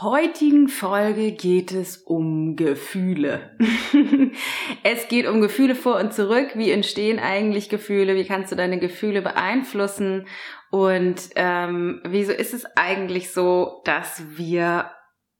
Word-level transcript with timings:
heutigen 0.00 0.68
Folge 0.68 1.32
geht 1.32 1.72
es 1.72 1.96
um 1.96 2.54
Gefühle. 2.54 3.56
es 4.84 5.08
geht 5.08 5.26
um 5.26 5.40
Gefühle 5.40 5.74
vor 5.74 5.96
und 5.96 6.12
zurück. 6.12 6.50
Wie 6.54 6.70
entstehen 6.70 7.18
eigentlich 7.18 7.68
Gefühle? 7.68 8.14
Wie 8.14 8.24
kannst 8.24 8.52
du 8.52 8.56
deine 8.56 8.78
Gefühle 8.78 9.22
beeinflussen? 9.22 10.26
Und 10.70 11.30
ähm, 11.34 12.00
wieso 12.04 12.32
ist 12.32 12.54
es 12.54 12.64
eigentlich 12.76 13.32
so, 13.32 13.82
dass 13.84 14.22
wir 14.36 14.90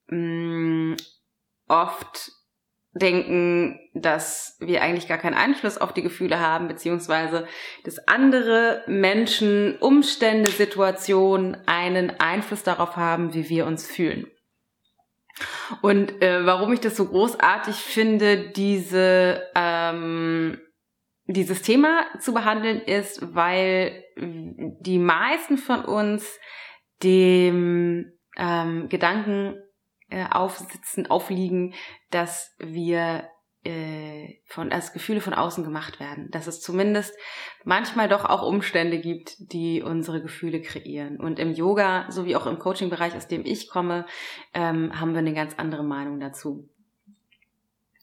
mh, 0.09 0.17
mm, 0.17 0.97
oft 1.69 2.33
denken, 2.93 3.79
dass 3.95 4.57
wir 4.59 4.83
eigentlich 4.83 5.07
gar 5.07 5.19
keinen 5.19 5.35
Einfluss 5.35 5.79
auf 5.79 5.93
die 5.93 6.03
Gefühle 6.03 6.41
haben, 6.41 6.67
beziehungsweise 6.67 7.47
dass 7.85 8.09
andere 8.09 8.83
Menschen, 8.89 9.77
Umstände, 9.79 10.51
Situationen 10.51 11.57
einen 11.67 12.19
Einfluss 12.19 12.65
darauf 12.65 12.97
haben, 12.97 13.35
wie 13.35 13.49
wir 13.49 13.67
uns 13.67 13.87
fühlen. 13.87 14.27
Und 15.83 16.23
äh, 16.23 16.45
warum 16.45 16.73
ich 16.73 16.81
das 16.81 16.97
so 16.97 17.07
großartig 17.07 17.77
finde, 17.77 18.51
diese, 18.51 19.43
ähm, 19.55 20.59
dieses 21.27 21.63
Thema 21.63 22.07
zu 22.21 22.33
behandeln, 22.33 22.81
ist, 22.81 23.35
weil 23.35 24.05
die 24.17 24.99
meisten 24.99 25.59
von 25.59 25.85
uns 25.85 26.39
dem 27.03 28.13
ähm, 28.37 28.89
Gedanken 28.89 29.57
äh, 30.11 30.25
aufsitzen, 30.31 31.09
aufliegen, 31.09 31.75
dass 32.11 32.55
wir 32.59 33.29
äh, 33.69 34.41
von 34.47 34.73
als 34.73 34.95
Gefühle 34.95 35.21
von 35.21 35.35
außen 35.35 35.63
gemacht 35.63 36.01
werden, 36.01 36.31
dass 36.31 36.47
es 36.47 36.63
zumindest 36.63 37.15
manchmal 37.65 38.09
doch 38.09 38.25
auch 38.25 38.43
Umstände 38.43 38.99
gibt, 38.99 39.53
die 39.53 39.83
unsere 39.83 40.23
Gefühle 40.23 40.63
kreieren. 40.63 41.21
Und 41.21 41.39
im 41.39 41.53
Yoga 41.53 42.11
sowie 42.11 42.35
auch 42.35 42.47
im 42.47 42.59
Coaching-Bereich, 42.59 43.15
aus 43.15 43.29
dem 43.29 43.45
ich 43.45 43.69
komme, 43.69 44.07
ähm, 44.55 44.99
haben 44.99 45.13
wir 45.13 45.19
eine 45.19 45.35
ganz 45.35 45.55
andere 45.59 45.85
Meinung 45.85 46.19
dazu. 46.19 46.71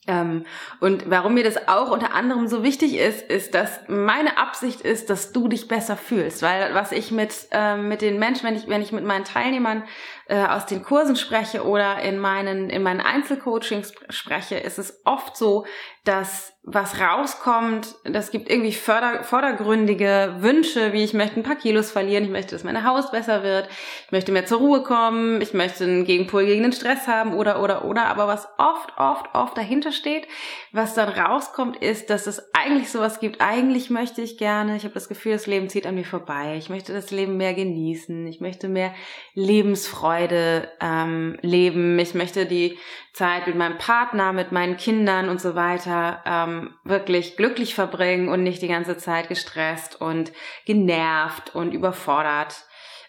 Ähm, 0.06 0.44
und 0.80 1.10
warum 1.10 1.34
mir 1.34 1.44
das 1.44 1.68
auch 1.68 1.90
unter 1.90 2.14
anderem 2.14 2.46
so 2.48 2.62
wichtig 2.62 2.96
ist, 2.96 3.22
ist, 3.22 3.54
dass 3.54 3.80
meine 3.88 4.38
Absicht 4.38 4.80
ist, 4.80 5.10
dass 5.10 5.32
du 5.32 5.48
dich 5.48 5.68
besser 5.68 5.96
fühlst. 5.96 6.42
Weil 6.42 6.74
was 6.74 6.92
ich 6.92 7.10
mit, 7.10 7.34
ähm, 7.50 7.88
mit 7.88 8.02
den 8.02 8.18
Menschen, 8.18 8.46
wenn 8.46 8.56
ich, 8.56 8.68
wenn 8.68 8.82
ich 8.82 8.92
mit 8.92 9.04
meinen 9.04 9.24
Teilnehmern 9.24 9.82
äh, 10.26 10.44
aus 10.46 10.66
den 10.66 10.82
Kursen 10.82 11.16
spreche 11.16 11.64
oder 11.64 12.00
in 12.00 12.18
meinen, 12.18 12.70
in 12.70 12.82
meinen 12.82 13.00
Einzelcoachings 13.00 13.92
spreche, 14.10 14.56
ist 14.56 14.78
es 14.78 15.00
oft 15.04 15.36
so, 15.36 15.66
dass 16.04 16.55
was 16.68 17.00
rauskommt, 17.00 17.94
das 18.02 18.32
gibt 18.32 18.50
irgendwie 18.50 18.72
förder, 18.72 19.22
vordergründige 19.22 20.34
Wünsche, 20.40 20.92
wie 20.92 21.04
ich 21.04 21.14
möchte 21.14 21.38
ein 21.38 21.44
paar 21.44 21.54
Kilos 21.54 21.92
verlieren, 21.92 22.24
ich 22.24 22.30
möchte, 22.30 22.56
dass 22.56 22.64
meine 22.64 22.82
Haut 22.82 23.12
besser 23.12 23.44
wird, 23.44 23.68
ich 24.06 24.10
möchte 24.10 24.32
mehr 24.32 24.46
zur 24.46 24.58
Ruhe 24.58 24.82
kommen, 24.82 25.40
ich 25.40 25.54
möchte 25.54 25.84
einen 25.84 26.04
Gegenpol 26.04 26.44
gegen 26.44 26.64
den 26.64 26.72
Stress 26.72 27.06
haben 27.06 27.34
oder, 27.34 27.62
oder, 27.62 27.84
oder. 27.84 28.06
Aber 28.06 28.26
was 28.26 28.48
oft, 28.58 28.92
oft, 28.98 29.32
oft 29.32 29.56
dahinter 29.56 29.92
steht, 29.92 30.26
was 30.72 30.94
dann 30.94 31.08
rauskommt, 31.08 31.76
ist, 31.76 32.10
dass 32.10 32.26
es 32.26 32.42
eigentlich 32.52 32.90
sowas 32.90 33.20
gibt, 33.20 33.40
eigentlich 33.40 33.88
möchte 33.88 34.20
ich 34.20 34.36
gerne, 34.36 34.74
ich 34.74 34.82
habe 34.82 34.94
das 34.94 35.08
Gefühl, 35.08 35.34
das 35.34 35.46
Leben 35.46 35.68
zieht 35.68 35.86
an 35.86 35.94
mir 35.94 36.04
vorbei, 36.04 36.56
ich 36.58 36.68
möchte 36.68 36.92
das 36.92 37.12
Leben 37.12 37.36
mehr 37.36 37.54
genießen, 37.54 38.26
ich 38.26 38.40
möchte 38.40 38.66
mehr 38.68 38.92
Lebensfreude 39.34 40.68
ähm, 40.80 41.38
leben, 41.42 41.96
ich 42.00 42.14
möchte 42.14 42.44
die 42.44 42.76
Zeit 43.12 43.46
mit 43.46 43.56
meinem 43.56 43.78
Partner, 43.78 44.32
mit 44.32 44.52
meinen 44.52 44.76
Kindern 44.76 45.28
und 45.28 45.40
so 45.40 45.54
weiter 45.54 46.22
ähm, 46.26 46.55
wirklich 46.84 47.36
glücklich 47.36 47.74
verbringen 47.74 48.28
und 48.28 48.42
nicht 48.42 48.62
die 48.62 48.68
ganze 48.68 48.96
Zeit 48.96 49.28
gestresst 49.28 50.00
und 50.00 50.32
genervt 50.64 51.54
und 51.54 51.72
überfordert 51.72 52.64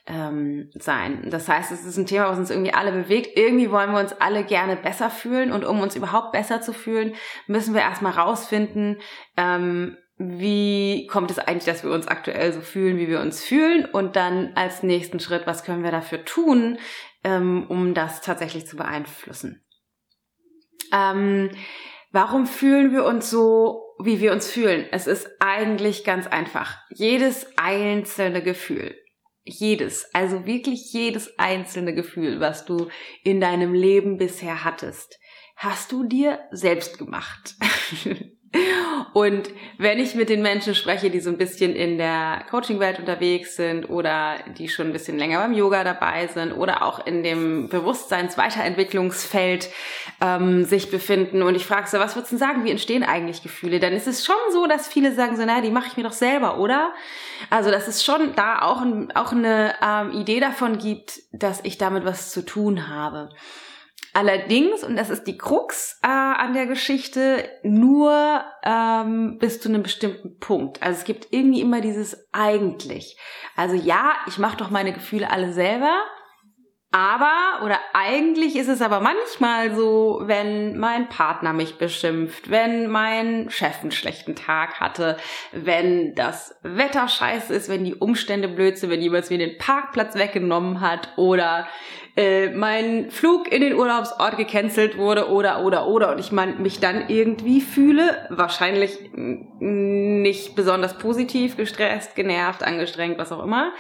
ähm, 0.08 0.70
sein. 0.76 1.30
Das 1.30 1.50
heißt, 1.50 1.72
es 1.72 1.86
ist 1.86 1.98
ein 1.98 2.06
Thema, 2.06 2.30
was 2.30 2.40
uns 2.40 2.50
irgendwie 2.50 2.74
alle 2.74 2.92
bewegt. 2.92 3.38
Irgendwie 3.38 3.72
wollen 3.72 3.92
wir 3.92 4.00
uns 4.00 4.14
alle 4.14 4.44
gerne 4.44 4.76
besser 4.76 5.10
fühlen 5.10 5.52
und 5.52 5.66
um 5.66 5.82
uns 5.82 5.96
überhaupt 5.96 6.32
besser 6.32 6.62
zu 6.62 6.74
fühlen, 6.74 7.14
müssen 7.48 7.74
wir 7.74 7.82
erstmal 7.82 8.14
rausfinden, 8.14 8.98
ähm, 9.36 9.98
wie 10.20 11.06
kommt 11.08 11.30
es 11.30 11.38
eigentlich, 11.38 11.66
dass 11.66 11.84
wir 11.84 11.92
uns 11.92 12.08
aktuell 12.08 12.52
so 12.52 12.62
fühlen, 12.62 12.98
wie 12.98 13.08
wir 13.08 13.20
uns 13.20 13.44
fühlen 13.44 13.86
und 13.86 14.16
dann 14.16 14.54
als 14.56 14.82
nächsten 14.82 15.20
Schritt, 15.20 15.46
was 15.46 15.64
können 15.64 15.84
wir 15.84 15.92
dafür 15.92 16.26
tun, 16.26 16.80
ähm, 17.24 17.66
um 17.68 17.94
das 17.94 18.22
tatsächlich 18.22 18.66
zu 18.66 18.78
beeinflussen. 18.78 19.64
Ähm, 20.92 21.52
warum 22.12 22.46
fühlen 22.46 22.92
wir 22.92 23.06
uns 23.06 23.30
so, 23.30 23.96
wie 24.00 24.20
wir 24.20 24.32
uns 24.32 24.50
fühlen? 24.50 24.86
Es 24.92 25.08
ist 25.08 25.30
eigentlich 25.40 26.04
ganz 26.04 26.28
einfach. 26.28 26.78
Jedes 26.90 27.48
einzelne 27.58 28.44
Gefühl, 28.44 28.96
jedes, 29.44 30.14
also 30.14 30.46
wirklich 30.46 30.92
jedes 30.94 31.38
einzelne 31.40 31.94
Gefühl, 31.94 32.40
was 32.40 32.66
du 32.66 32.90
in 33.24 33.40
deinem 33.40 33.74
Leben 33.74 34.18
bisher 34.18 34.64
hattest, 34.64 35.20
hast 35.56 35.92
du 35.92 36.04
dir 36.04 36.40
selbst 36.52 36.98
gemacht. 36.98 37.56
Und 39.14 39.50
wenn 39.78 40.00
ich 40.00 40.16
mit 40.16 40.30
den 40.30 40.42
Menschen 40.42 40.74
spreche, 40.74 41.10
die 41.10 41.20
so 41.20 41.30
ein 41.30 41.38
bisschen 41.38 41.76
in 41.76 41.98
der 41.98 42.44
Coaching-Welt 42.50 43.00
unterwegs 43.00 43.56
sind 43.56 43.90
oder 43.90 44.36
die 44.58 44.70
schon 44.70 44.88
ein 44.88 44.94
bisschen 44.94 45.18
länger 45.18 45.40
beim 45.40 45.54
Yoga 45.54 45.84
dabei 45.84 46.28
sind 46.28 46.54
oder 46.54 46.84
auch 46.84 47.06
in 47.06 47.24
dem 47.24 47.68
Bewusstseins-Weiterentwicklungsfeld 47.68 49.70
ähm, 50.22 50.66
sich 50.66 50.92
befinden 50.92 51.42
und 51.42 51.56
ich 51.56 51.66
frage 51.66 51.88
so, 51.88 52.00
was 52.00 52.16
würdest 52.16 52.34
du 52.34 52.38
sagen, 52.38 52.64
wie 52.64 52.72
entstehen 52.72 53.04
eigentlich 53.04 53.44
Gefühle? 53.44 53.80
Dann 53.80 53.94
ist 53.94 54.08
es 54.08 54.26
schon 54.26 54.36
so, 54.52 54.68
dass 54.68 54.88
viele 54.88 55.14
sagen 55.14 55.36
so, 55.36 55.46
naja, 55.46 55.62
die 55.62 55.72
mache 55.72 55.88
ich 55.88 55.98
mir 55.98 56.04
doch 56.04 56.14
selber, 56.14 56.60
oder? 56.60 56.94
Also, 57.50 57.72
dass 57.72 57.88
es 57.88 58.04
schon 58.04 58.36
da 58.36 58.62
auch, 58.62 58.82
ein, 58.82 59.16
auch 59.16 59.32
eine 59.32 59.74
ähm, 59.84 60.12
Idee 60.12 60.40
davon 60.40 60.78
gibt, 60.78 61.22
dass 61.32 61.62
ich 61.64 61.78
damit 61.78 62.06
was 62.06 62.32
zu 62.32 62.46
tun 62.46 62.88
habe. 62.88 63.30
Allerdings, 64.18 64.84
und 64.84 64.96
das 64.96 65.12
ist 65.12 65.26
die 65.28 65.38
Krux 65.38 66.00
äh, 66.02 66.08
an 66.08 66.56
der 66.56 66.66
Geschichte, 66.66 67.48
nur 67.62 68.44
ähm, 68.64 69.38
bis 69.38 69.62
zu 69.62 69.70
einem 69.70 69.84
bestimmten 69.84 70.40
Punkt. 70.40 70.82
Also 70.82 70.98
es 70.98 71.06
gibt 71.06 71.28
irgendwie 71.30 71.62
immer 71.62 71.82
dieses 71.82 72.28
eigentlich. 72.32 73.16
Also 73.56 73.76
ja, 73.76 74.16
ich 74.26 74.40
mache 74.40 74.58
doch 74.58 74.72
meine 74.72 74.92
Gefühle 74.92 75.30
alle 75.30 75.54
selber, 75.54 75.94
aber 76.92 77.66
oder 77.66 77.80
eigentlich 77.94 78.56
ist 78.56 78.70
es 78.70 78.82
aber 78.82 79.02
manchmal 79.02 79.76
so, 79.76 80.22
wenn 80.24 80.78
mein 80.78 81.10
Partner 81.10 81.52
mich 81.52 81.78
beschimpft, 81.78 82.50
wenn 82.50 82.88
mein 82.90 83.50
Chef 83.50 83.82
einen 83.82 83.92
schlechten 83.92 84.36
Tag 84.36 84.80
hatte, 84.80 85.18
wenn 85.52 86.16
das 86.16 86.56
Wetter 86.64 87.10
scheiße 87.10 87.54
ist, 87.54 87.68
wenn 87.68 87.84
die 87.84 87.96
Umstände 87.96 88.48
blöd 88.48 88.78
sind, 88.78 88.90
wenn 88.90 89.02
jemand 89.02 89.30
mir 89.30 89.38
den 89.38 89.58
Parkplatz 89.58 90.16
weggenommen 90.16 90.80
hat 90.80 91.10
oder 91.18 91.68
äh, 92.16 92.50
mein 92.50 93.12
Flug 93.12 93.52
in 93.52 93.62
den 93.62 93.76
Urlaubsort 93.76 94.38
gecancelt 94.38 94.98
wurde 94.98 95.30
oder 95.30 95.66
oder 95.66 95.88
oder. 95.88 96.12
Und 96.14 96.20
ich 96.20 96.32
mein, 96.32 96.62
mich 96.62 96.80
dann 96.80 97.10
irgendwie 97.10 97.60
fühle, 97.60 98.28
wahrscheinlich 98.30 98.98
nicht 99.14 100.56
besonders 100.56 100.98
positiv, 100.98 101.58
gestresst, 101.58 102.16
genervt, 102.16 102.64
angestrengt, 102.64 103.18
was 103.18 103.34
auch 103.34 103.44
immer 103.44 103.74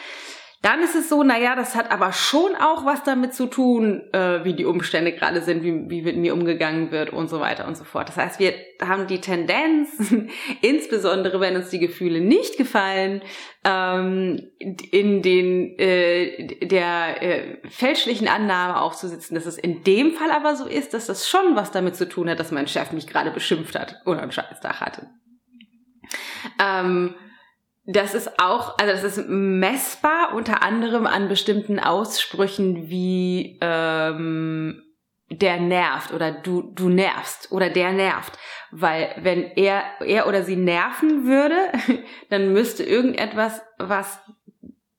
dann 0.63 0.81
ist 0.81 0.95
es 0.95 1.07
so, 1.07 1.22
naja, 1.22 1.56
das 1.56 1.75
hat 1.75 1.91
aber 1.91 2.12
schon 2.12 2.56
auch 2.56 2.84
was 2.84 3.03
damit 3.03 3.35
zu 3.35 3.45
tun, 3.45 4.01
äh, 4.12 4.44
wie 4.44 4.56
die 4.56 4.66
Umstände 4.66 5.13
gerade 5.13 5.41
sind, 5.41 5.63
wie, 5.63 5.88
wie 5.90 6.01
mit 6.01 6.18
mir 6.18 6.34
umgegangen 6.34 6.90
wird 6.90 7.12
und 7.12 7.29
so 7.29 7.40
weiter 7.40 7.68
und 7.68 7.78
so 7.78 7.84
fort. 7.84 8.09
Das 8.09 8.18
heißt, 8.18 8.40
wir 8.40 8.53
haben 8.81 9.06
die 9.06 9.21
Tendenz, 9.21 10.13
insbesondere 10.62 11.39
wenn 11.39 11.56
uns 11.56 11.69
die 11.69 11.80
Gefühle 11.80 12.21
nicht 12.21 12.57
gefallen, 12.57 13.21
ähm, 13.63 14.50
in 14.57 15.21
den 15.21 15.77
äh, 15.77 16.65
der 16.65 17.21
äh, 17.21 17.69
fälschlichen 17.69 18.27
Annahme 18.27 18.81
aufzusitzen, 18.81 19.36
dass 19.36 19.45
es 19.45 19.59
in 19.59 19.83
dem 19.83 20.13
Fall 20.13 20.31
aber 20.31 20.56
so 20.56 20.65
ist, 20.65 20.95
dass 20.95 21.06
das 21.06 21.30
schon 21.30 21.56
was 21.56 21.71
damit 21.71 21.95
zu 21.95 22.09
tun 22.09 22.30
hat, 22.30 22.39
dass 22.39 22.51
mein 22.51 22.68
Chef 22.68 22.92
mich 22.94 23.06
gerade 23.06 23.30
beschimpft 23.30 23.77
hat 23.77 24.01
oder 24.06 24.24
einen 24.24 24.31
Scheißtag 24.31 24.81
hatte. 24.81 25.09
Ähm, 26.59 27.13
das 27.89 28.13
ist 28.13 28.38
auch, 28.38 28.78
also 28.78 28.92
das 28.92 29.18
ist 29.18 29.30
messbar 29.30 30.34
unter 30.36 30.62
anderem 30.62 31.07
an 31.07 31.30
bestimmten 31.30 31.80
Aussprüchen 31.80 32.89
wie 32.89 33.57
ähm, 33.62 34.84
der 35.30 35.60
nervt 35.62 36.13
oder 36.13 36.31
du 36.31 36.62
du 36.62 36.89
nervst 36.89 37.51
oder 37.51 37.69
der 37.69 37.94
nervt, 37.94 38.38
weil 38.72 39.16
wenn 39.22 39.42
er 39.56 39.84
er 40.01 40.28
oder 40.28 40.44
sie 40.44 40.57
nerven 40.57 41.25
würde, 41.25 41.56
dann 42.30 42.51
müsste 42.51 42.84
irgendetwas, 42.84 43.62
was 43.78 44.19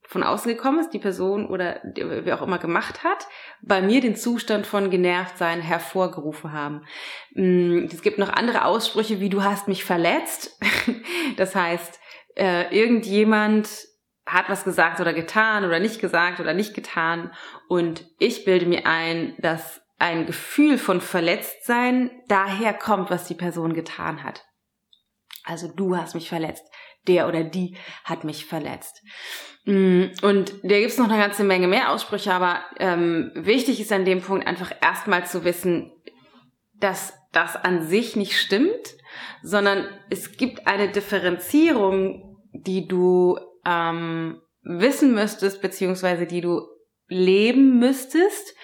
von 0.06 0.22
außen 0.22 0.50
gekommen 0.50 0.80
ist, 0.80 0.94
die 0.94 0.98
Person 0.98 1.46
oder 1.46 1.82
wer 1.94 2.38
auch 2.38 2.46
immer 2.46 2.58
gemacht 2.58 3.04
hat, 3.04 3.26
bei 3.60 3.82
mir 3.82 4.00
den 4.00 4.16
Zustand 4.16 4.66
von 4.66 4.88
Genervtsein 4.88 5.60
hervorgerufen 5.60 6.54
haben. 6.54 6.86
Mm, 7.34 7.84
es 7.92 8.00
gibt 8.00 8.16
noch 8.16 8.30
andere 8.30 8.64
Aussprüche 8.64 9.20
wie 9.20 9.28
du 9.28 9.44
hast 9.44 9.68
mich 9.68 9.84
verletzt. 9.84 10.58
Das 11.36 11.54
heißt, 11.54 12.00
äh, 12.38 12.74
irgendjemand 12.74 13.68
hat 14.26 14.48
was 14.48 14.64
gesagt 14.64 15.00
oder 15.00 15.12
getan 15.12 15.64
oder 15.64 15.80
nicht 15.80 16.00
gesagt 16.00 16.40
oder 16.40 16.54
nicht 16.54 16.74
getan 16.74 17.32
und 17.68 18.06
ich 18.18 18.44
bilde 18.44 18.66
mir 18.66 18.86
ein, 18.86 19.34
dass 19.38 19.80
ein 19.98 20.26
Gefühl 20.26 20.78
von 20.78 21.00
Verletztsein 21.00 22.10
daher 22.28 22.72
kommt, 22.72 23.10
was 23.10 23.26
die 23.26 23.34
Person 23.34 23.74
getan 23.74 24.22
hat. 24.22 24.44
Also 25.44 25.68
du 25.74 25.96
hast 25.96 26.14
mich 26.14 26.28
verletzt, 26.28 26.64
der 27.06 27.26
oder 27.26 27.42
die 27.42 27.76
hat 28.04 28.22
mich 28.22 28.44
verletzt. 28.44 29.02
Mm, 29.64 30.04
und 30.22 30.52
da 30.62 30.78
gibt's 30.78 30.98
noch 30.98 31.08
eine 31.08 31.20
ganze 31.20 31.42
Menge 31.42 31.66
mehr 31.66 31.90
Aussprüche, 31.90 32.32
aber 32.32 32.60
ähm, 32.78 33.32
wichtig 33.34 33.80
ist 33.80 33.92
an 33.92 34.04
dem 34.04 34.20
Punkt 34.20 34.46
einfach 34.46 34.72
erstmal 34.80 35.26
zu 35.26 35.44
wissen, 35.44 35.90
dass 36.74 37.14
das 37.32 37.56
an 37.56 37.82
sich 37.82 38.14
nicht 38.14 38.38
stimmt, 38.38 38.94
sondern 39.42 39.88
es 40.10 40.36
gibt 40.36 40.66
eine 40.66 40.88
Differenzierung, 40.88 42.27
die 42.52 42.86
du 42.86 43.38
ähm, 43.64 44.40
wissen 44.62 45.14
müsstest, 45.14 45.60
beziehungsweise 45.60 46.26
die 46.26 46.40
du 46.40 46.62
leben 47.08 47.78
müsstest, 47.78 48.54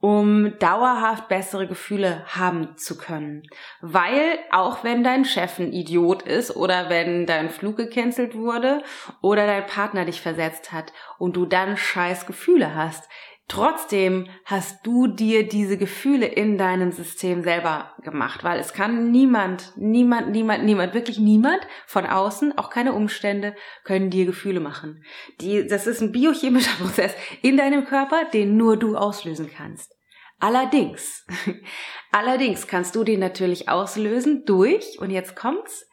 um 0.00 0.56
dauerhaft 0.60 1.28
bessere 1.28 1.66
Gefühle 1.66 2.24
haben 2.26 2.76
zu 2.76 2.96
können. 2.96 3.42
Weil 3.80 4.38
auch 4.52 4.84
wenn 4.84 5.02
dein 5.02 5.24
Chef 5.24 5.58
ein 5.58 5.72
Idiot 5.72 6.22
ist 6.22 6.54
oder 6.54 6.88
wenn 6.88 7.26
dein 7.26 7.50
Flug 7.50 7.76
gecancelt 7.76 8.36
wurde 8.36 8.82
oder 9.22 9.46
dein 9.46 9.66
Partner 9.66 10.04
dich 10.04 10.20
versetzt 10.20 10.70
hat 10.72 10.92
und 11.18 11.36
du 11.36 11.46
dann 11.46 11.76
scheiß 11.76 12.26
Gefühle 12.26 12.76
hast, 12.76 13.08
Trotzdem 13.48 14.28
hast 14.44 14.86
du 14.86 15.06
dir 15.06 15.48
diese 15.48 15.78
Gefühle 15.78 16.26
in 16.26 16.58
deinem 16.58 16.92
System 16.92 17.42
selber 17.42 17.94
gemacht, 18.02 18.44
weil 18.44 18.60
es 18.60 18.74
kann 18.74 19.10
niemand, 19.10 19.72
niemand, 19.74 20.32
niemand, 20.32 20.64
niemand, 20.64 20.92
wirklich 20.92 21.18
niemand 21.18 21.66
von 21.86 22.04
außen, 22.04 22.58
auch 22.58 22.68
keine 22.68 22.92
Umstände, 22.92 23.56
können 23.84 24.10
dir 24.10 24.26
Gefühle 24.26 24.60
machen. 24.60 25.02
Die, 25.40 25.66
das 25.66 25.86
ist 25.86 26.02
ein 26.02 26.12
biochemischer 26.12 26.76
Prozess 26.78 27.14
in 27.40 27.56
deinem 27.56 27.86
Körper, 27.86 28.26
den 28.26 28.58
nur 28.58 28.76
du 28.76 28.96
auslösen 28.96 29.50
kannst. 29.50 29.94
Allerdings, 30.38 31.26
allerdings 32.12 32.66
kannst 32.66 32.94
du 32.96 33.02
den 33.02 33.18
natürlich 33.18 33.70
auslösen 33.70 34.44
durch, 34.44 34.98
und 35.00 35.08
jetzt 35.08 35.36
kommt's, 35.36 35.88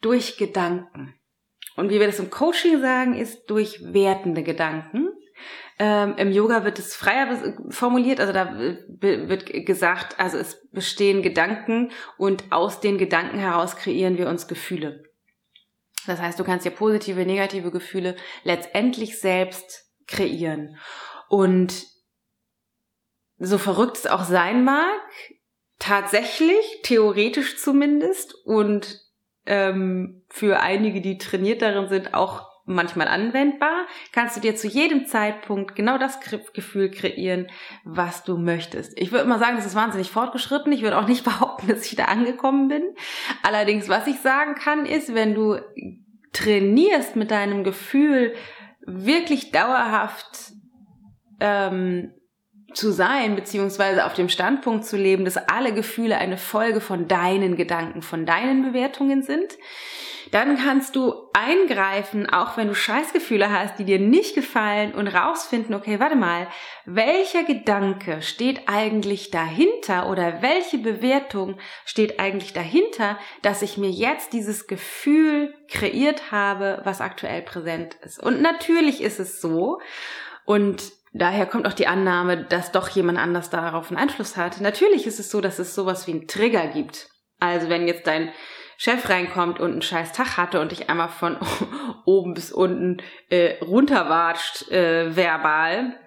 durch 0.00 0.36
Gedanken. 0.36 1.14
Und 1.74 1.90
wie 1.90 1.98
wir 1.98 2.06
das 2.06 2.20
im 2.20 2.30
Coaching 2.30 2.80
sagen, 2.80 3.16
ist 3.16 3.46
durch 3.46 3.80
wertende 3.82 4.44
Gedanken 4.44 5.08
ähm, 5.82 6.14
Im 6.18 6.30
Yoga 6.30 6.62
wird 6.64 6.78
es 6.78 6.94
freier 6.94 7.54
formuliert, 7.70 8.20
also 8.20 8.34
da 8.34 8.54
wird 8.54 9.46
gesagt, 9.64 10.20
also 10.20 10.36
es 10.36 10.68
bestehen 10.72 11.22
Gedanken 11.22 11.90
und 12.18 12.44
aus 12.50 12.80
den 12.80 12.98
Gedanken 12.98 13.38
heraus 13.38 13.76
kreieren 13.76 14.18
wir 14.18 14.28
uns 14.28 14.46
Gefühle. 14.46 15.04
Das 16.06 16.20
heißt, 16.20 16.38
du 16.38 16.44
kannst 16.44 16.66
ja 16.66 16.70
positive, 16.70 17.24
negative 17.24 17.70
Gefühle 17.70 18.14
letztendlich 18.44 19.20
selbst 19.20 19.90
kreieren. 20.06 20.76
Und 21.30 21.86
so 23.38 23.56
verrückt 23.56 23.96
es 23.96 24.06
auch 24.06 24.24
sein 24.24 24.64
mag, 24.64 25.00
tatsächlich, 25.78 26.80
theoretisch 26.82 27.56
zumindest, 27.56 28.34
und 28.44 29.00
ähm, 29.46 30.24
für 30.28 30.60
einige, 30.60 31.00
die 31.00 31.16
trainiert 31.16 31.62
darin 31.62 31.88
sind, 31.88 32.12
auch 32.12 32.49
manchmal 32.74 33.08
anwendbar, 33.08 33.86
kannst 34.12 34.36
du 34.36 34.40
dir 34.40 34.56
zu 34.56 34.66
jedem 34.66 35.06
Zeitpunkt 35.06 35.74
genau 35.74 35.98
das 35.98 36.20
Gefühl 36.20 36.90
kreieren, 36.90 37.48
was 37.84 38.24
du 38.24 38.38
möchtest. 38.38 38.98
Ich 38.98 39.12
würde 39.12 39.28
mal 39.28 39.38
sagen, 39.38 39.56
das 39.56 39.66
ist 39.66 39.74
wahnsinnig 39.74 40.10
fortgeschritten. 40.10 40.72
Ich 40.72 40.82
würde 40.82 40.98
auch 40.98 41.06
nicht 41.06 41.24
behaupten, 41.30 41.68
dass 41.68 41.86
ich 41.86 41.96
da 41.96 42.06
angekommen 42.06 42.68
bin. 42.68 42.82
Allerdings, 43.42 43.88
was 43.88 44.06
ich 44.06 44.20
sagen 44.20 44.54
kann, 44.54 44.86
ist, 44.86 45.14
wenn 45.14 45.34
du 45.34 45.58
trainierst 46.32 47.16
mit 47.16 47.30
deinem 47.30 47.64
Gefühl 47.64 48.34
wirklich 48.86 49.50
dauerhaft 49.50 50.52
ähm, 51.40 52.12
zu 52.72 52.92
sein, 52.92 53.34
beziehungsweise 53.34 54.04
auf 54.04 54.14
dem 54.14 54.28
Standpunkt 54.28 54.84
zu 54.84 54.96
leben, 54.96 55.24
dass 55.24 55.36
alle 55.36 55.72
Gefühle 55.74 56.18
eine 56.18 56.36
Folge 56.36 56.80
von 56.80 57.08
deinen 57.08 57.56
Gedanken, 57.56 58.02
von 58.02 58.26
deinen 58.26 58.62
Bewertungen 58.62 59.22
sind, 59.22 59.58
dann 60.30 60.56
kannst 60.56 60.96
du 60.96 61.14
eingreifen, 61.32 62.28
auch 62.28 62.56
wenn 62.56 62.68
du 62.68 62.74
Scheißgefühle 62.74 63.50
hast, 63.50 63.78
die 63.78 63.84
dir 63.84 63.98
nicht 63.98 64.34
gefallen 64.34 64.94
und 64.94 65.08
rausfinden, 65.08 65.74
okay, 65.74 66.00
warte 66.00 66.16
mal, 66.16 66.48
welcher 66.84 67.44
Gedanke 67.44 68.22
steht 68.22 68.68
eigentlich 68.68 69.30
dahinter 69.30 70.08
oder 70.08 70.42
welche 70.42 70.78
Bewertung 70.78 71.58
steht 71.84 72.20
eigentlich 72.20 72.52
dahinter, 72.52 73.18
dass 73.42 73.62
ich 73.62 73.76
mir 73.76 73.90
jetzt 73.90 74.32
dieses 74.32 74.66
Gefühl 74.66 75.54
kreiert 75.68 76.32
habe, 76.32 76.80
was 76.84 77.00
aktuell 77.00 77.42
präsent 77.42 77.94
ist. 78.02 78.22
Und 78.22 78.42
natürlich 78.42 79.02
ist 79.02 79.20
es 79.20 79.40
so, 79.40 79.80
und 80.44 80.92
Daher 81.12 81.46
kommt 81.46 81.66
auch 81.66 81.72
die 81.72 81.88
Annahme, 81.88 82.44
dass 82.44 82.70
doch 82.70 82.88
jemand 82.88 83.18
anders 83.18 83.50
darauf 83.50 83.90
einen 83.90 83.98
Einfluss 83.98 84.36
hat. 84.36 84.60
Natürlich 84.60 85.08
ist 85.08 85.18
es 85.18 85.30
so, 85.30 85.40
dass 85.40 85.58
es 85.58 85.74
sowas 85.74 86.06
wie 86.06 86.12
einen 86.12 86.28
Trigger 86.28 86.68
gibt. 86.68 87.08
Also 87.40 87.68
wenn 87.68 87.88
jetzt 87.88 88.06
dein 88.06 88.32
Chef 88.82 89.10
reinkommt 89.10 89.60
und 89.60 89.72
einen 89.72 89.82
scheiß 89.82 90.12
Tag 90.12 90.38
hatte 90.38 90.58
und 90.58 90.70
dich 90.70 90.88
einmal 90.88 91.10
von 91.10 91.36
oben 92.06 92.32
bis 92.32 92.50
unten 92.50 93.02
äh, 93.28 93.62
runterwatscht 93.62 94.70
äh, 94.70 95.14
verbal 95.14 96.00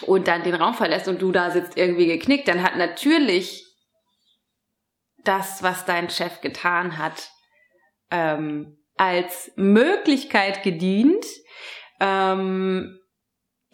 und 0.00 0.26
dann 0.26 0.42
den 0.42 0.56
Raum 0.56 0.74
verlässt 0.74 1.06
und 1.06 1.22
du 1.22 1.30
da 1.30 1.52
sitzt 1.52 1.76
irgendwie 1.76 2.08
geknickt, 2.08 2.48
dann 2.48 2.64
hat 2.64 2.74
natürlich 2.74 3.64
das, 5.22 5.62
was 5.62 5.84
dein 5.84 6.10
Chef 6.10 6.40
getan 6.40 6.98
hat, 6.98 7.30
ähm, 8.10 8.76
als 8.96 9.52
Möglichkeit 9.54 10.64
gedient, 10.64 11.24
ähm, 12.00 12.98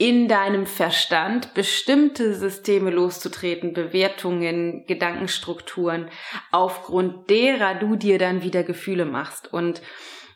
in 0.00 0.28
deinem 0.28 0.64
Verstand 0.64 1.52
bestimmte 1.52 2.34
Systeme 2.34 2.88
loszutreten, 2.88 3.74
Bewertungen, 3.74 4.86
Gedankenstrukturen, 4.86 6.08
aufgrund 6.50 7.28
derer 7.28 7.74
du 7.74 7.96
dir 7.96 8.18
dann 8.18 8.42
wieder 8.42 8.62
Gefühle 8.62 9.04
machst. 9.04 9.52
Und 9.52 9.82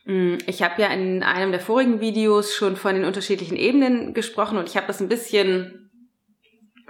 mm, 0.04 0.34
ich 0.46 0.62
habe 0.62 0.82
ja 0.82 0.88
in 0.88 1.22
einem 1.22 1.50
der 1.50 1.62
vorigen 1.62 2.02
Videos 2.02 2.54
schon 2.54 2.76
von 2.76 2.94
den 2.94 3.06
unterschiedlichen 3.06 3.56
Ebenen 3.56 4.12
gesprochen 4.12 4.58
und 4.58 4.68
ich 4.68 4.76
habe 4.76 4.86
das 4.86 5.00
ein 5.00 5.08
bisschen 5.08 5.83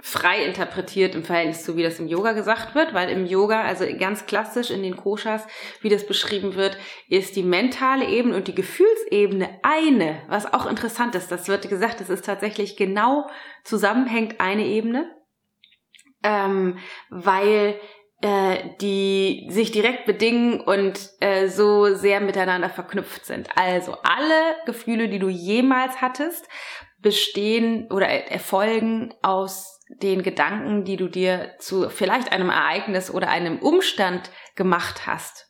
frei 0.05 0.45
interpretiert 0.45 1.15
im 1.15 1.23
Verhältnis 1.23 1.63
zu, 1.63 1.77
wie 1.77 1.81
das 1.81 1.99
im 1.99 2.07
Yoga 2.07 2.33
gesagt 2.33 2.75
wird, 2.75 2.93
weil 2.93 3.09
im 3.09 3.25
Yoga, 3.25 3.63
also 3.63 3.85
ganz 3.97 4.27
klassisch 4.27 4.69
in 4.69 4.83
den 4.83 4.95
Koshas, 4.95 5.47
wie 5.81 5.89
das 5.89 6.05
beschrieben 6.05 6.53
wird, 6.53 6.77
ist 7.09 7.35
die 7.35 7.41
mentale 7.41 8.07
Ebene 8.07 8.35
und 8.35 8.47
die 8.47 8.53
Gefühlsebene 8.53 9.49
eine, 9.63 10.21
was 10.27 10.53
auch 10.53 10.67
interessant 10.67 11.15
ist. 11.15 11.31
Das 11.31 11.47
wird 11.47 11.67
gesagt, 11.67 12.01
es 12.01 12.11
ist 12.11 12.23
tatsächlich 12.23 12.77
genau 12.77 13.27
zusammenhängt 13.63 14.39
eine 14.39 14.67
Ebene, 14.67 15.09
ähm, 16.21 16.77
weil 17.09 17.79
äh, 18.21 18.57
die 18.81 19.47
sich 19.49 19.71
direkt 19.71 20.05
bedingen 20.05 20.61
und 20.61 20.99
äh, 21.19 21.47
so 21.47 21.95
sehr 21.95 22.21
miteinander 22.21 22.69
verknüpft 22.69 23.25
sind. 23.25 23.49
Also 23.57 23.97
alle 24.03 24.55
Gefühle, 24.67 25.09
die 25.09 25.19
du 25.19 25.29
jemals 25.29 25.99
hattest, 25.99 26.47
bestehen 26.99 27.91
oder 27.91 28.07
erfolgen 28.07 29.11
aus 29.23 29.74
den 29.89 30.23
Gedanken, 30.23 30.83
die 30.83 30.97
du 30.97 31.07
dir 31.07 31.55
zu 31.59 31.89
vielleicht 31.89 32.31
einem 32.31 32.49
Ereignis 32.49 33.11
oder 33.11 33.29
einem 33.29 33.59
Umstand 33.59 34.31
gemacht 34.55 35.05
hast. 35.05 35.44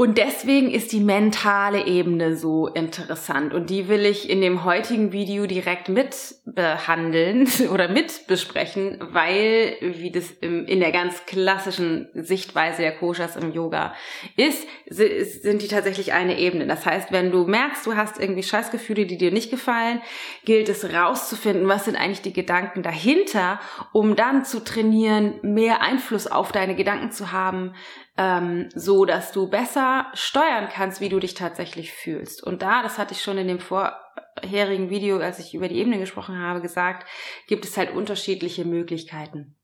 Und 0.00 0.16
deswegen 0.16 0.70
ist 0.70 0.92
die 0.92 1.00
mentale 1.00 1.86
Ebene 1.86 2.34
so 2.34 2.68
interessant. 2.68 3.52
Und 3.52 3.68
die 3.68 3.86
will 3.86 4.06
ich 4.06 4.30
in 4.30 4.40
dem 4.40 4.64
heutigen 4.64 5.12
Video 5.12 5.44
direkt 5.44 5.90
mit 5.90 6.16
behandeln 6.46 7.46
oder 7.70 7.86
mit 7.86 8.26
besprechen, 8.26 8.96
weil, 9.12 9.76
wie 9.82 10.10
das 10.10 10.30
in 10.30 10.80
der 10.80 10.92
ganz 10.92 11.26
klassischen 11.26 12.08
Sichtweise 12.14 12.80
der 12.80 12.96
Koshas 12.96 13.36
im 13.36 13.52
Yoga 13.52 13.92
ist, 14.36 14.66
sind 14.86 15.60
die 15.60 15.68
tatsächlich 15.68 16.14
eine 16.14 16.38
Ebene. 16.38 16.66
Das 16.66 16.86
heißt, 16.86 17.12
wenn 17.12 17.30
du 17.30 17.44
merkst, 17.44 17.84
du 17.84 17.94
hast 17.94 18.18
irgendwie 18.18 18.42
Scheißgefühle, 18.42 19.04
die 19.04 19.18
dir 19.18 19.32
nicht 19.32 19.50
gefallen, 19.50 20.00
gilt 20.46 20.70
es 20.70 20.94
rauszufinden, 20.94 21.68
was 21.68 21.84
sind 21.84 21.96
eigentlich 21.96 22.22
die 22.22 22.32
Gedanken 22.32 22.82
dahinter, 22.82 23.60
um 23.92 24.16
dann 24.16 24.46
zu 24.46 24.64
trainieren, 24.64 25.34
mehr 25.42 25.82
Einfluss 25.82 26.26
auf 26.26 26.52
deine 26.52 26.74
Gedanken 26.74 27.12
zu 27.12 27.32
haben, 27.32 27.74
ähm, 28.20 28.68
so 28.74 29.06
dass 29.06 29.32
du 29.32 29.48
besser 29.48 30.08
steuern 30.12 30.68
kannst, 30.70 31.00
wie 31.00 31.08
du 31.08 31.18
dich 31.18 31.32
tatsächlich 31.32 31.90
fühlst. 31.90 32.44
Und 32.44 32.60
da, 32.60 32.82
das 32.82 32.98
hatte 32.98 33.14
ich 33.14 33.22
schon 33.22 33.38
in 33.38 33.48
dem 33.48 33.60
vorherigen 33.60 34.90
Video, 34.90 35.16
als 35.18 35.38
ich 35.38 35.54
über 35.54 35.68
die 35.68 35.76
Ebene 35.76 35.98
gesprochen 35.98 36.38
habe, 36.38 36.60
gesagt, 36.60 37.08
gibt 37.48 37.64
es 37.64 37.78
halt 37.78 37.94
unterschiedliche 37.94 38.66
Möglichkeiten. 38.66 39.56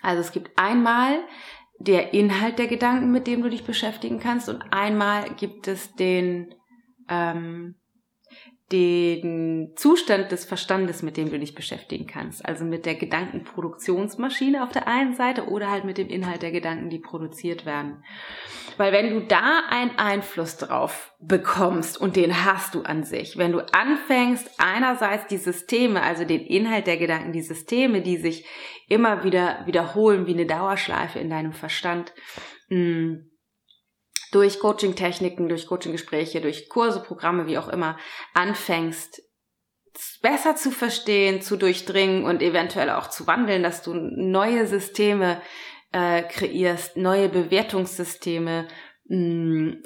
Also 0.00 0.22
es 0.22 0.32
gibt 0.32 0.58
einmal 0.58 1.18
der 1.78 2.14
Inhalt 2.14 2.58
der 2.58 2.68
Gedanken, 2.68 3.12
mit 3.12 3.26
dem 3.26 3.42
du 3.42 3.50
dich 3.50 3.64
beschäftigen 3.64 4.18
kannst, 4.18 4.48
und 4.48 4.62
einmal 4.70 5.28
gibt 5.34 5.68
es 5.68 5.94
den 5.94 6.54
ähm, 7.10 7.74
den 8.70 9.72
Zustand 9.76 10.30
des 10.30 10.44
Verstandes, 10.44 11.02
mit 11.02 11.16
dem 11.16 11.30
du 11.30 11.38
dich 11.38 11.54
beschäftigen 11.54 12.06
kannst. 12.06 12.44
Also 12.44 12.64
mit 12.64 12.84
der 12.84 12.96
Gedankenproduktionsmaschine 12.96 14.62
auf 14.62 14.72
der 14.72 14.86
einen 14.86 15.14
Seite 15.14 15.48
oder 15.48 15.70
halt 15.70 15.84
mit 15.84 15.96
dem 15.96 16.08
Inhalt 16.08 16.42
der 16.42 16.50
Gedanken, 16.50 16.90
die 16.90 16.98
produziert 16.98 17.64
werden. 17.64 18.04
Weil 18.76 18.92
wenn 18.92 19.10
du 19.10 19.20
da 19.26 19.62
einen 19.70 19.98
Einfluss 19.98 20.58
drauf 20.58 21.14
bekommst 21.18 21.98
und 21.98 22.14
den 22.16 22.44
hast 22.44 22.74
du 22.74 22.82
an 22.82 23.04
sich, 23.04 23.38
wenn 23.38 23.52
du 23.52 23.60
anfängst, 23.72 24.50
einerseits 24.58 25.26
die 25.26 25.38
Systeme, 25.38 26.02
also 26.02 26.24
den 26.24 26.42
Inhalt 26.42 26.86
der 26.86 26.98
Gedanken, 26.98 27.32
die 27.32 27.42
Systeme, 27.42 28.02
die 28.02 28.18
sich 28.18 28.46
immer 28.86 29.24
wieder 29.24 29.62
wiederholen 29.64 30.26
wie 30.26 30.34
eine 30.34 30.46
Dauerschleife 30.46 31.18
in 31.18 31.30
deinem 31.30 31.52
Verstand, 31.52 32.12
mh, 32.68 32.78
mm, 32.78 33.30
durch 34.32 34.60
Coaching-Techniken, 34.60 35.48
durch 35.48 35.66
Coaching-Gespräche, 35.66 36.40
durch 36.40 36.68
Kurse, 36.68 37.00
Programme, 37.02 37.46
wie 37.46 37.58
auch 37.58 37.68
immer, 37.68 37.98
anfängst, 38.34 39.22
besser 40.22 40.56
zu 40.56 40.70
verstehen, 40.70 41.42
zu 41.42 41.56
durchdringen 41.56 42.24
und 42.24 42.42
eventuell 42.42 42.90
auch 42.90 43.08
zu 43.08 43.26
wandeln, 43.26 43.62
dass 43.62 43.82
du 43.82 43.94
neue 43.94 44.66
Systeme 44.66 45.40
äh, 45.92 46.22
kreierst, 46.22 46.96
neue 46.96 47.28
Bewertungssysteme 47.28 48.68
mh, 49.06 49.16
mm, 49.16 49.82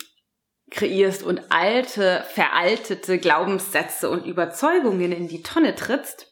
kreierst 0.71 1.23
und 1.23 1.53
alte, 1.53 2.25
veraltete 2.29 3.19
Glaubenssätze 3.19 4.09
und 4.09 4.25
Überzeugungen 4.25 5.13
in 5.13 5.29
die 5.29 5.43
Tonne 5.43 5.75
trittst, 5.75 6.32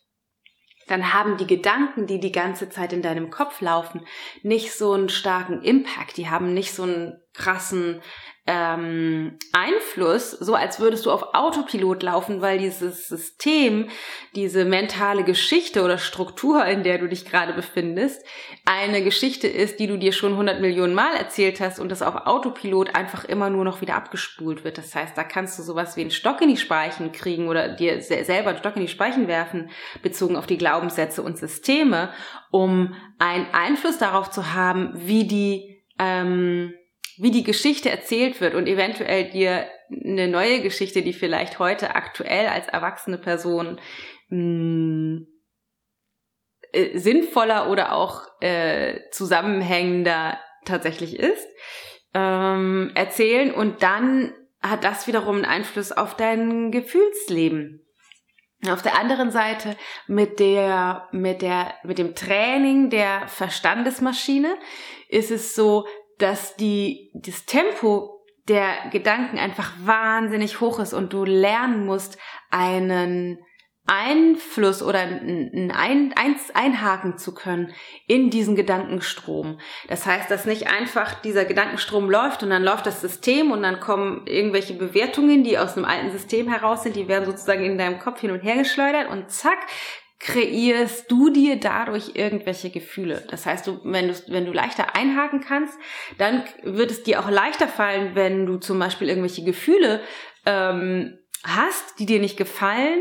dann 0.91 1.13
haben 1.13 1.37
die 1.37 1.47
Gedanken, 1.47 2.07
die 2.09 2.19
die 2.19 2.33
ganze 2.33 2.69
Zeit 2.69 2.93
in 2.93 3.01
deinem 3.01 3.31
Kopf 3.31 3.61
laufen, 3.61 4.05
nicht 4.43 4.73
so 4.73 4.93
einen 4.93 5.09
starken 5.09 5.63
Impact. 5.63 6.17
Die 6.17 6.29
haben 6.29 6.53
nicht 6.53 6.75
so 6.75 6.83
einen 6.83 7.21
krassen 7.33 8.03
ähm, 8.53 9.39
Einfluss, 9.53 10.33
so 10.33 10.57
als 10.57 10.81
würdest 10.81 11.07
du 11.07 11.13
auf 11.13 11.35
Autopilot 11.35 12.03
laufen, 12.03 12.41
weil 12.41 12.59
dieses 12.59 13.07
System, 13.07 13.89
diese 14.35 14.65
mentale 14.65 15.23
Geschichte 15.23 15.85
oder 15.85 15.99
Struktur, 15.99 16.65
in 16.65 16.83
der 16.83 16.99
du 16.99 17.07
dich 17.07 17.25
gerade 17.25 17.53
befindest, 17.53 18.27
eine 18.65 19.05
Geschichte 19.05 19.47
ist, 19.47 19.79
die 19.79 19.87
du 19.87 19.97
dir 19.97 20.13
schon 20.13 20.33
100 20.33 20.61
Millionen 20.61 20.95
Mal 20.95 21.15
erzählt 21.15 21.61
hast 21.61 21.79
und 21.79 21.91
das 21.91 22.03
auf 22.03 22.27
Autopilot 22.27 22.97
einfach 22.97 23.25
immer 23.25 23.51
nur 23.51 23.65
noch 23.65 23.83
wieder 23.83 23.95
abgespult 23.95 24.65
wird. 24.65 24.79
Das 24.79 24.97
heißt, 24.97 25.17
da 25.17 25.23
kannst 25.23 25.57
du 25.57 25.63
sowas 25.63 25.97
wie 25.97 26.01
einen 26.01 26.11
Stock 26.11 26.43
in 26.43 26.49
die 26.49 26.57
Speichen 26.57 27.13
kriegen 27.13 27.47
oder 27.47 27.69
dir 27.69 28.03
selber 28.03 28.51
einen 28.51 28.59
Stock 28.59 28.75
in 28.75 28.83
die 28.83 28.89
Speichen 28.89 29.29
werfen, 29.29 29.71
bezogen 30.03 30.35
auf 30.35 30.49
die 30.49 30.59
Glaubenssätze 30.59 31.23
und 31.23 31.39
Systeme, 31.39 32.11
um 32.51 32.97
einen 33.21 33.47
Einfluss 33.53 33.99
darauf 33.99 34.33
zu 34.33 34.55
haben, 34.55 34.91
wie 34.97 35.29
die 35.29 35.85
ähm, 36.01 36.75
wie 37.21 37.31
die 37.31 37.45
Geschichte 37.45 37.91
erzählt 37.91 38.41
wird 38.41 38.55
und 38.55 38.67
eventuell 38.67 39.31
dir 39.31 39.67
eine 39.91 40.29
neue 40.29 40.61
Geschichte, 40.63 41.03
die 41.03 41.13
vielleicht 41.13 41.59
heute 41.59 41.95
aktuell 41.95 42.47
als 42.47 42.69
erwachsene 42.69 43.19
Person 43.19 43.81
mh, 44.29 44.37
hm, 44.37 45.27
äh, 46.73 46.99
sinnvoller 46.99 47.69
oder 47.71 47.95
auch 47.95 48.23
äh, 48.41 49.01
zusammenhängender 49.11 50.39
tatsächlich 50.65 51.19
ist, 51.19 51.47
ähm, 52.15 52.93
erzählen 52.95 53.53
und 53.53 53.83
dann 53.83 54.33
hat 54.63 54.85
das 54.85 55.07
wiederum 55.07 55.37
einen 55.37 55.45
Einfluss 55.47 55.91
auf 55.91 56.17
dein 56.17 56.71
Gefühlsleben. 56.71 57.87
Auf 58.69 58.83
der 58.83 58.99
anderen 58.99 59.31
Seite 59.31 59.75
mit 60.07 60.39
der, 60.39 61.09
mit 61.13 61.41
der, 61.41 61.75
mit 61.83 61.97
dem 61.97 62.15
Training 62.15 62.91
der 62.91 63.27
Verstandesmaschine 63.27 64.55
ist 65.09 65.31
es 65.31 65.55
so, 65.55 65.87
dass 66.23 66.57
die, 66.57 67.11
das 67.15 67.47
Tempo 67.47 68.25
der 68.49 68.91
Gedanken 68.91 69.39
einfach 69.39 69.73
wahnsinnig 69.85 70.61
hoch 70.61 70.81
ist 70.81 70.93
und 70.93 71.13
du 71.13 71.25
lernen 71.25 71.87
musst, 71.87 72.19
einen 72.51 73.39
Einfluss 73.87 74.83
oder 74.83 75.01
ein, 75.01 75.73
ein, 75.75 76.13
eins 76.15 76.55
einhaken 76.55 77.19
zu 77.19 77.35
können 77.35 77.73
in 78.07 78.31
diesen 78.31 78.55
Gedankenstrom. 78.55 79.59
Das 79.89 80.07
heißt, 80.07 80.31
dass 80.31 80.47
nicht 80.47 80.69
einfach 80.69 81.21
dieser 81.23 81.45
Gedankenstrom 81.45 82.09
läuft 82.09 82.45
und 82.45 82.51
dann 82.51 82.63
läuft 82.63 82.87
das 82.87 83.01
System 83.01 83.51
und 83.51 83.63
dann 83.63 83.81
kommen 83.81 84.27
irgendwelche 84.27 84.75
Bewertungen, 84.75 85.43
die 85.43 85.59
aus 85.59 85.77
einem 85.77 85.87
alten 85.87 86.13
System 86.13 86.49
heraus 86.49 86.85
sind, 86.85 86.95
die 86.95 87.09
werden 87.09 87.25
sozusagen 87.25 87.65
in 87.65 87.79
deinem 87.79 87.99
Kopf 87.99 88.21
hin 88.21 88.31
und 88.31 88.41
her 88.41 88.59
geschleudert 88.59 89.09
und 89.09 89.29
zack, 89.31 89.59
kreierst 90.21 91.11
du 91.11 91.31
dir 91.31 91.59
dadurch 91.59 92.13
irgendwelche 92.15 92.71
Gefühle. 92.71 93.25
Das 93.31 93.47
heißt, 93.47 93.67
du, 93.67 93.81
wenn, 93.85 94.09
du, 94.09 94.15
wenn 94.29 94.45
du 94.45 94.53
leichter 94.53 94.95
einhaken 94.95 95.41
kannst, 95.41 95.79
dann 96.19 96.45
wird 96.63 96.91
es 96.91 97.03
dir 97.03 97.21
auch 97.21 97.31
leichter 97.31 97.67
fallen, 97.67 98.15
wenn 98.15 98.45
du 98.45 98.59
zum 98.59 98.79
Beispiel 98.79 99.09
irgendwelche 99.09 99.43
Gefühle 99.43 100.01
ähm, 100.45 101.19
hast, 101.43 101.99
die 101.99 102.07
dir 102.07 102.21
nicht 102.21 102.37
gefallen, 102.37 103.01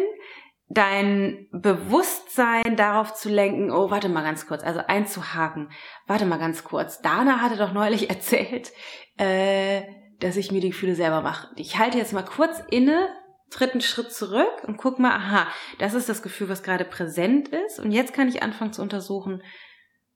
dein 0.69 1.47
Bewusstsein 1.51 2.77
darauf 2.77 3.13
zu 3.15 3.27
lenken, 3.27 3.71
oh, 3.71 3.91
warte 3.91 4.07
mal 4.07 4.23
ganz 4.23 4.47
kurz, 4.47 4.63
also 4.63 4.79
einzuhaken, 4.87 5.71
warte 6.07 6.25
mal 6.25 6.37
ganz 6.37 6.63
kurz. 6.63 7.01
Dana 7.01 7.41
hatte 7.41 7.57
doch 7.57 7.73
neulich 7.73 8.09
erzählt, 8.09 8.71
äh, 9.17 9.81
dass 10.19 10.37
ich 10.37 10.51
mir 10.51 10.61
die 10.61 10.69
Gefühle 10.69 10.95
selber 10.95 11.21
mache. 11.21 11.49
Ich 11.57 11.77
halte 11.77 11.97
jetzt 11.97 12.13
mal 12.13 12.23
kurz 12.23 12.61
inne, 12.69 13.09
dritten 13.49 13.81
Schritt 13.81 14.11
zurück 14.11 14.63
und 14.65 14.77
guck 14.77 14.99
mal, 14.99 15.15
aha, 15.15 15.47
das 15.79 15.93
ist 15.93 16.09
das 16.09 16.21
Gefühl, 16.21 16.49
was 16.49 16.63
gerade 16.63 16.85
präsent 16.85 17.49
ist. 17.49 17.79
Und 17.79 17.91
jetzt 17.91 18.13
kann 18.13 18.27
ich 18.27 18.43
anfangen 18.43 18.73
zu 18.73 18.81
untersuchen, 18.81 19.41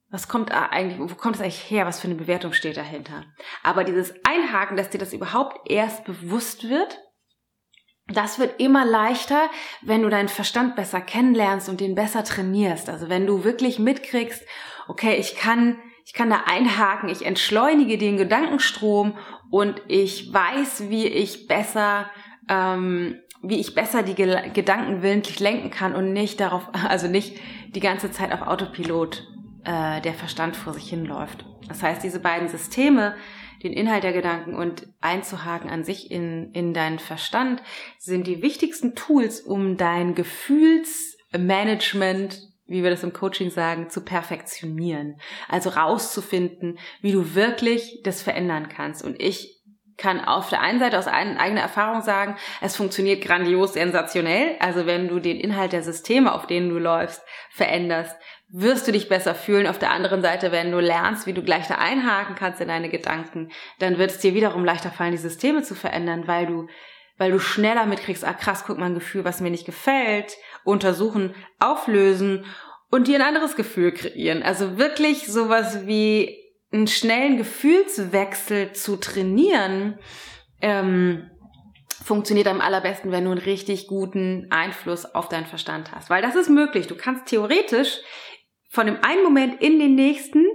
was 0.10 0.28
kommt 0.28 0.52
eigentlich, 0.52 1.00
wo 1.00 1.16
kommt 1.16 1.36
es 1.36 1.42
eigentlich 1.42 1.72
her? 1.72 1.88
Was 1.88 2.00
für 2.00 2.08
eine 2.08 2.16
Bewertung 2.16 2.54
steht 2.54 2.78
dahinter? 2.78 3.25
Aber 3.63 3.84
dieses 3.84 4.13
Einhaken, 4.24 4.78
dass 4.78 4.92
dir 4.92 5.00
das 5.00 5.12
überhaupt 5.12 5.70
erst 5.70 6.06
bewusst 6.06 6.70
wird, 6.70 7.00
das 8.08 8.38
wird 8.38 8.60
immer 8.60 8.86
leichter, 8.86 9.50
wenn 9.82 10.04
du 10.04 10.10
deinen 10.10 10.28
Verstand 10.28 10.75
besser 10.75 11.02
kennenlernst 11.02 11.68
und 11.68 11.80
den 11.80 11.96
besser 11.96 12.24
trainierst. 12.24 12.90
Also 12.90 13.10
wenn 13.10 13.25
du 13.25 13.44
wirklich 13.44 13.80
mitkriegst, 13.80 14.44
okay, 14.88 15.16
ich 15.16 15.36
kann, 15.36 15.80
ich 16.06 16.13
kann 16.13 16.30
da 16.30 16.44
einhaken, 16.46 17.10
ich 17.10 17.25
entschleunige 17.25 17.98
den 17.98 18.18
Gedankenstrom 18.18 19.18
und 19.50 19.82
ich 19.88 20.32
weiß, 20.34 20.90
wie 20.90 21.08
ich 21.08 21.48
besser 21.48 22.12
ähm, 22.50 23.20
wie 23.42 23.60
ich 23.60 23.76
besser 23.76 24.04
die 24.04 24.16
Gedanken 24.16 25.04
willentlich 25.04 25.40
lenken 25.40 25.70
kann 25.70 25.94
und 25.94 26.14
nicht 26.14 26.40
darauf, 26.40 26.70
also 26.88 27.08
nicht 27.08 27.38
die 27.76 27.82
ganze 27.82 28.12
Zeit 28.12 28.32
auf 28.32 28.42
Autopilot 28.42 29.28
äh, 29.66 30.02
der 30.02 30.14
Verstand 30.14 30.56
vor 30.56 30.74
sich 30.74 30.90
hinläuft. 30.90 31.46
Das 31.68 31.84
heißt, 31.84 32.04
diese 32.04 32.20
beiden 32.20 32.48
Systeme, 32.48 33.16
den 33.64 33.74
Inhalt 33.74 34.04
der 34.04 34.14
Gedanken 34.14 34.56
und 34.56 34.88
einzuhaken 35.02 35.70
an 35.70 35.84
sich 35.84 36.10
in, 36.12 36.52
in 36.52 36.74
deinen 36.74 36.98
Verstand, 37.00 37.62
sind 37.98 38.28
die 38.28 38.42
wichtigsten 38.42 38.96
Tools, 38.96 39.42
um 39.42 39.76
dein 39.78 40.16
Gefühlsmanagement, 40.16 42.50
wie 42.68 42.84
wir 42.84 42.90
das 42.90 43.04
im 43.04 43.14
Coaching 43.14 43.50
sagen, 43.50 43.90
zu 43.90 44.02
perfektionieren. 44.02 45.16
Also 45.48 45.70
rauszufinden, 45.70 46.78
wie 47.02 47.14
du 47.14 47.36
wirklich 47.36 48.02
das 48.04 48.22
verändern 48.22 48.68
kannst. 48.68 49.02
Und 49.04 49.22
ich 49.22 49.52
kann 49.98 50.24
auf 50.24 50.50
der 50.50 50.62
einen 50.62 50.80
Seite 50.80 50.98
aus 50.98 51.08
eigener 51.08 51.62
Erfahrung 51.62 52.02
sagen, 52.02 52.36
es 52.62 52.76
funktioniert 52.76 53.24
grandios 53.24 53.74
sensationell. 53.74 54.56
Also 54.60 54.86
wenn 54.86 55.08
du 55.08 55.20
den 55.20 55.40
Inhalt 55.40 55.74
der 55.74 55.84
Systeme, 55.84 56.34
auf 56.34 56.48
denen 56.48 56.70
du 56.70 56.80
läufst, 56.80 57.22
veränderst, 57.52 58.16
wirst 58.50 58.88
du 58.88 58.92
dich 58.92 59.10
besser 59.10 59.36
fühlen. 59.36 59.68
Auf 59.68 59.80
der 59.80 59.92
anderen 59.92 60.22
Seite, 60.22 60.52
wenn 60.52 60.72
du 60.72 60.80
lernst, 60.80 61.26
wie 61.28 61.34
du 61.34 61.44
gleich 61.44 61.68
da 61.68 61.76
einhaken 61.76 62.36
kannst 62.36 62.62
in 62.62 62.68
deine 62.68 62.90
Gedanken, 62.90 63.52
dann 63.80 63.98
wird 63.98 64.12
es 64.12 64.20
dir 64.20 64.34
wiederum 64.34 64.64
leichter 64.64 64.92
fallen, 64.92 65.12
die 65.12 65.18
Systeme 65.18 65.64
zu 65.64 65.76
verändern, 65.76 66.28
weil 66.28 66.46
du 66.46 66.68
weil 67.18 67.32
du 67.32 67.40
schneller 67.40 67.86
mitkriegst, 67.86 68.26
ah 68.26 68.34
krass, 68.34 68.64
guck 68.66 68.80
mal 68.80 68.88
ein 68.88 68.96
Gefühl, 68.96 69.24
was 69.24 69.40
mir 69.40 69.52
nicht 69.52 69.66
gefällt, 69.66 70.36
untersuchen, 70.64 71.36
auflösen 71.60 72.46
und 72.90 73.08
dir 73.08 73.16
ein 73.20 73.28
anderes 73.28 73.56
Gefühl 73.56 73.92
kreieren. 73.92 74.44
Also 74.44 74.78
wirklich 74.78 75.28
sowas 75.28 75.86
wie 75.86 76.43
einen 76.74 76.88
schnellen 76.88 77.38
Gefühlswechsel 77.38 78.74
zu 78.74 78.98
trainieren, 78.98 80.00
ähm, 80.62 81.30
funktioniert 82.03 82.48
am 82.48 82.62
allerbesten, 82.62 83.12
wenn 83.12 83.25
du 83.25 83.32
einen 83.32 83.39
richtig 83.39 83.88
guten 83.88 84.48
Einfluss 84.50 85.06
auf 85.06 85.30
deinen 85.30 85.46
Verstand 85.46 85.92
hast. 85.92 86.10
Weil 86.10 86.22
das 86.22 86.36
ist 86.36 86.50
möglich. 86.50 86.88
Du 86.88 86.96
kannst 86.96 87.27
theoretisch 87.27 88.00
von 88.70 88.88
dem 88.88 88.98
einen 89.03 89.24
Moment 89.24 89.62
in 89.62 89.80
den 89.80 89.96
nächsten 89.96 90.46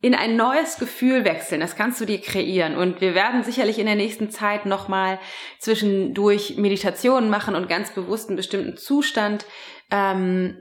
in 0.00 0.14
ein 0.14 0.36
neues 0.36 0.76
Gefühl 0.76 1.24
wechseln. 1.24 1.60
Das 1.60 1.76
kannst 1.76 1.98
du 1.98 2.04
dir 2.04 2.20
kreieren. 2.20 2.76
Und 2.76 3.00
wir 3.00 3.14
werden 3.14 3.42
sicherlich 3.42 3.78
in 3.78 3.86
der 3.86 3.94
nächsten 3.94 4.30
Zeit 4.30 4.66
nochmal 4.66 5.18
zwischendurch 5.58 6.58
Meditationen 6.58 7.30
machen 7.30 7.54
und 7.54 7.70
ganz 7.70 7.90
bewusst 7.94 8.28
einen 8.28 8.36
bestimmten 8.36 8.76
Zustand 8.76 9.46
ähm, 9.90 10.58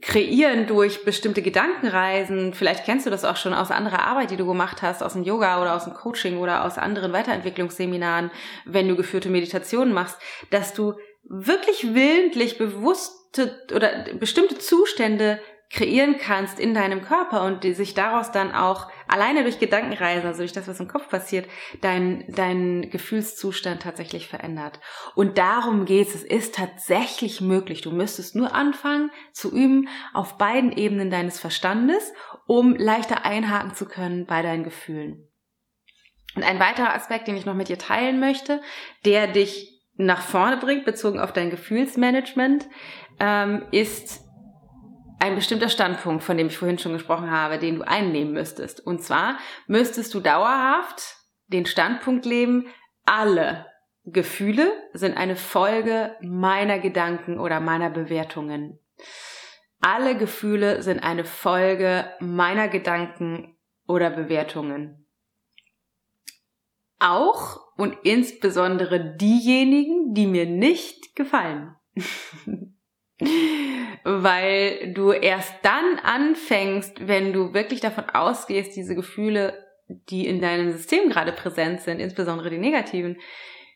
kreieren 0.00 0.66
durch 0.66 1.04
bestimmte 1.04 1.42
Gedankenreisen. 1.42 2.54
Vielleicht 2.54 2.84
kennst 2.84 3.06
du 3.06 3.10
das 3.10 3.24
auch 3.24 3.36
schon 3.36 3.52
aus 3.52 3.70
anderer 3.70 4.06
Arbeit, 4.06 4.30
die 4.30 4.36
du 4.36 4.46
gemacht 4.46 4.80
hast, 4.82 5.02
aus 5.02 5.14
dem 5.14 5.24
Yoga 5.24 5.60
oder 5.60 5.74
aus 5.74 5.84
dem 5.84 5.94
Coaching 5.94 6.38
oder 6.38 6.64
aus 6.64 6.78
anderen 6.78 7.12
Weiterentwicklungsseminaren, 7.12 8.30
wenn 8.64 8.88
du 8.88 8.96
geführte 8.96 9.28
Meditationen 9.28 9.92
machst, 9.92 10.18
dass 10.50 10.72
du 10.72 10.94
wirklich 11.24 11.94
willentlich 11.94 12.58
bewusste 12.58 13.58
oder 13.74 14.04
bestimmte 14.18 14.58
Zustände 14.58 15.40
kreieren 15.72 16.18
kannst 16.18 16.60
in 16.60 16.74
deinem 16.74 17.00
Körper 17.00 17.44
und 17.44 17.64
die 17.64 17.72
sich 17.72 17.94
daraus 17.94 18.30
dann 18.30 18.54
auch 18.54 18.90
alleine 19.08 19.42
durch 19.42 19.58
Gedankenreisen, 19.58 20.26
also 20.26 20.40
durch 20.40 20.52
das, 20.52 20.68
was 20.68 20.80
im 20.80 20.88
Kopf 20.88 21.08
passiert, 21.08 21.48
dein, 21.80 22.24
dein 22.28 22.90
Gefühlszustand 22.90 23.82
tatsächlich 23.82 24.28
verändert. 24.28 24.80
Und 25.14 25.38
darum 25.38 25.86
geht's. 25.86 26.14
Es 26.14 26.24
ist 26.24 26.54
tatsächlich 26.54 27.40
möglich. 27.40 27.80
Du 27.80 27.90
müsstest 27.90 28.36
nur 28.36 28.54
anfangen 28.54 29.10
zu 29.32 29.50
üben 29.50 29.88
auf 30.12 30.36
beiden 30.36 30.72
Ebenen 30.72 31.10
deines 31.10 31.40
Verstandes, 31.40 32.12
um 32.46 32.76
leichter 32.76 33.24
einhaken 33.24 33.74
zu 33.74 33.86
können 33.86 34.26
bei 34.26 34.42
deinen 34.42 34.64
Gefühlen. 34.64 35.26
Und 36.36 36.42
ein 36.42 36.60
weiterer 36.60 36.94
Aspekt, 36.94 37.28
den 37.28 37.36
ich 37.36 37.46
noch 37.46 37.54
mit 37.54 37.68
dir 37.68 37.78
teilen 37.78 38.20
möchte, 38.20 38.60
der 39.06 39.26
dich 39.26 39.80
nach 39.96 40.20
vorne 40.20 40.58
bringt, 40.58 40.84
bezogen 40.84 41.18
auf 41.18 41.32
dein 41.32 41.50
Gefühlsmanagement, 41.50 42.66
ähm, 43.20 43.64
ist 43.70 44.20
ein 45.22 45.36
bestimmter 45.36 45.68
Standpunkt, 45.68 46.24
von 46.24 46.36
dem 46.36 46.48
ich 46.48 46.58
vorhin 46.58 46.80
schon 46.80 46.94
gesprochen 46.94 47.30
habe, 47.30 47.60
den 47.60 47.76
du 47.76 47.82
einnehmen 47.86 48.32
müsstest. 48.32 48.84
Und 48.84 49.04
zwar 49.04 49.38
müsstest 49.68 50.12
du 50.14 50.20
dauerhaft 50.20 51.16
den 51.46 51.64
Standpunkt 51.64 52.26
leben, 52.26 52.66
alle 53.06 53.66
Gefühle 54.04 54.72
sind 54.94 55.16
eine 55.16 55.36
Folge 55.36 56.16
meiner 56.22 56.80
Gedanken 56.80 57.38
oder 57.38 57.60
meiner 57.60 57.88
Bewertungen. 57.88 58.80
Alle 59.80 60.16
Gefühle 60.16 60.82
sind 60.82 61.04
eine 61.04 61.24
Folge 61.24 62.10
meiner 62.18 62.66
Gedanken 62.66 63.56
oder 63.86 64.10
Bewertungen. 64.10 65.06
Auch 66.98 67.60
und 67.76 67.96
insbesondere 68.02 69.16
diejenigen, 69.16 70.14
die 70.14 70.26
mir 70.26 70.46
nicht 70.46 71.14
gefallen. 71.14 71.76
Weil 74.04 74.92
du 74.92 75.12
erst 75.12 75.54
dann 75.62 75.98
anfängst, 76.02 77.06
wenn 77.06 77.32
du 77.32 77.54
wirklich 77.54 77.80
davon 77.80 78.04
ausgehst, 78.10 78.74
diese 78.74 78.94
Gefühle, 78.94 79.64
die 79.88 80.26
in 80.26 80.40
deinem 80.40 80.72
System 80.72 81.08
gerade 81.08 81.32
präsent 81.32 81.80
sind, 81.82 82.00
insbesondere 82.00 82.50
die 82.50 82.58
negativen, 82.58 83.18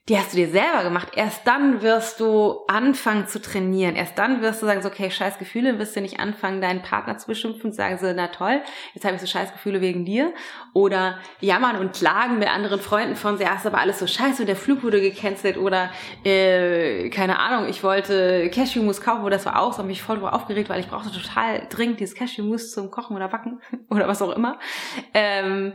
die 0.09 0.17
hast 0.17 0.33
du 0.33 0.37
dir 0.37 0.49
selber 0.49 0.85
gemacht. 0.85 1.09
Erst 1.17 1.49
dann 1.49 1.83
wirst 1.83 2.21
du 2.21 2.61
anfangen 2.69 3.27
zu 3.27 3.43
trainieren. 3.43 3.97
Erst 3.97 4.17
dann 4.17 4.41
wirst 4.41 4.63
du 4.63 4.67
sagen, 4.67 4.81
so, 4.81 4.89
okay, 4.89 5.11
scheiß 5.11 5.39
Gefühle, 5.39 5.81
wirst 5.81 5.97
du 5.97 6.01
nicht 6.01 6.21
anfangen, 6.21 6.61
deinen 6.61 6.83
Partner 6.83 7.19
zu 7.19 7.27
beschimpfen 7.27 7.71
und 7.71 7.73
sagen 7.73 7.99
so, 7.99 8.07
na 8.15 8.29
toll, 8.29 8.63
jetzt 8.95 9.05
habe 9.05 9.17
ich 9.17 9.21
so 9.21 9.27
scheiß 9.27 9.53
Gefühle 9.53 9.81
wegen 9.81 10.05
dir. 10.05 10.33
Oder 10.75 11.19
jammern 11.41 11.77
und 11.77 11.93
klagen 11.93 12.39
mit 12.39 12.49
anderen 12.49 12.81
Freunden 12.81 13.17
von, 13.17 13.37
ja, 13.41 13.57
ist 13.57 13.67
aber 13.67 13.79
alles 13.79 13.99
so 13.99 14.07
scheiße 14.07 14.43
und 14.43 14.47
der 14.47 14.55
Flug 14.55 14.85
wurde 14.85 15.01
gecancelt 15.01 15.57
oder, 15.57 15.91
äh, 16.25 17.11
keine 17.11 17.41
Ahnung, 17.41 17.69
ich 17.69 17.83
wollte 17.83 18.49
Cashewmus 18.51 19.01
kaufen 19.01 19.23
oder 19.23 19.37
das 19.37 19.47
war 19.47 19.61
auch, 19.61 19.73
so 19.73 19.79
habe 19.79 19.89
mich 19.89 20.03
voll 20.03 20.17
drüber 20.17 20.35
aufgeregt, 20.35 20.69
weil 20.69 20.79
ich 20.79 20.89
brauchte 20.89 21.11
total 21.11 21.67
dringend 21.69 21.99
dieses 21.99 22.15
Cashewmus 22.15 22.71
zum 22.71 22.93
Kochen 22.93 23.17
oder 23.17 23.27
Backen 23.27 23.61
oder 23.91 24.07
was 24.07 24.23
auch 24.23 24.37
immer. 24.37 24.61
Ähm, 25.15 25.73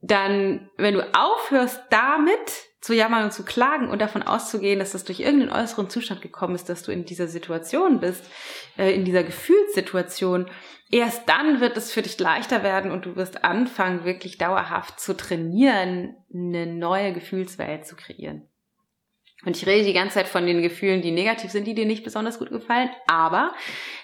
dann, 0.00 0.70
wenn 0.76 0.94
du 0.94 1.14
aufhörst 1.14 1.82
damit, 1.90 2.73
zu 2.84 2.92
jammern 2.92 3.24
und 3.24 3.32
zu 3.32 3.46
klagen 3.46 3.88
und 3.88 4.02
davon 4.02 4.22
auszugehen, 4.22 4.78
dass 4.78 4.92
das 4.92 5.04
durch 5.04 5.20
irgendeinen 5.20 5.62
äußeren 5.62 5.88
Zustand 5.88 6.20
gekommen 6.20 6.54
ist, 6.54 6.68
dass 6.68 6.82
du 6.82 6.92
in 6.92 7.06
dieser 7.06 7.28
Situation 7.28 7.98
bist, 7.98 8.30
äh, 8.76 8.94
in 8.94 9.06
dieser 9.06 9.22
Gefühlssituation, 9.22 10.50
erst 10.90 11.26
dann 11.26 11.62
wird 11.62 11.78
es 11.78 11.92
für 11.92 12.02
dich 12.02 12.20
leichter 12.20 12.62
werden 12.62 12.90
und 12.90 13.06
du 13.06 13.16
wirst 13.16 13.42
anfangen, 13.42 14.04
wirklich 14.04 14.36
dauerhaft 14.36 15.00
zu 15.00 15.16
trainieren, 15.16 16.14
eine 16.30 16.66
neue 16.66 17.14
Gefühlswelt 17.14 17.86
zu 17.86 17.96
kreieren. 17.96 18.50
Und 19.46 19.56
ich 19.56 19.66
rede 19.66 19.86
die 19.86 19.94
ganze 19.94 20.16
Zeit 20.16 20.28
von 20.28 20.46
den 20.46 20.60
Gefühlen, 20.60 21.00
die 21.00 21.10
negativ 21.10 21.52
sind, 21.52 21.66
die 21.66 21.74
dir 21.74 21.86
nicht 21.86 22.04
besonders 22.04 22.38
gut 22.38 22.50
gefallen. 22.50 22.90
Aber 23.06 23.54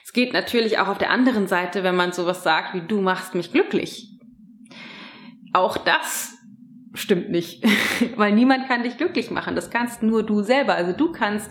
es 0.04 0.14
geht 0.14 0.32
natürlich 0.32 0.78
auch 0.78 0.88
auf 0.88 0.96
der 0.96 1.10
anderen 1.10 1.48
Seite, 1.48 1.82
wenn 1.82 1.96
man 1.96 2.12
sowas 2.12 2.42
sagt 2.42 2.72
wie 2.72 2.80
du 2.80 3.02
machst 3.02 3.34
mich 3.34 3.52
glücklich. 3.52 4.08
Auch 5.52 5.76
das 5.76 6.39
stimmt 6.94 7.30
nicht, 7.30 7.64
weil 8.16 8.32
niemand 8.32 8.68
kann 8.68 8.82
dich 8.82 8.96
glücklich 8.96 9.30
machen. 9.30 9.54
Das 9.54 9.70
kannst 9.70 10.02
nur 10.02 10.22
du 10.22 10.42
selber. 10.42 10.74
Also 10.74 10.92
du 10.92 11.12
kannst 11.12 11.50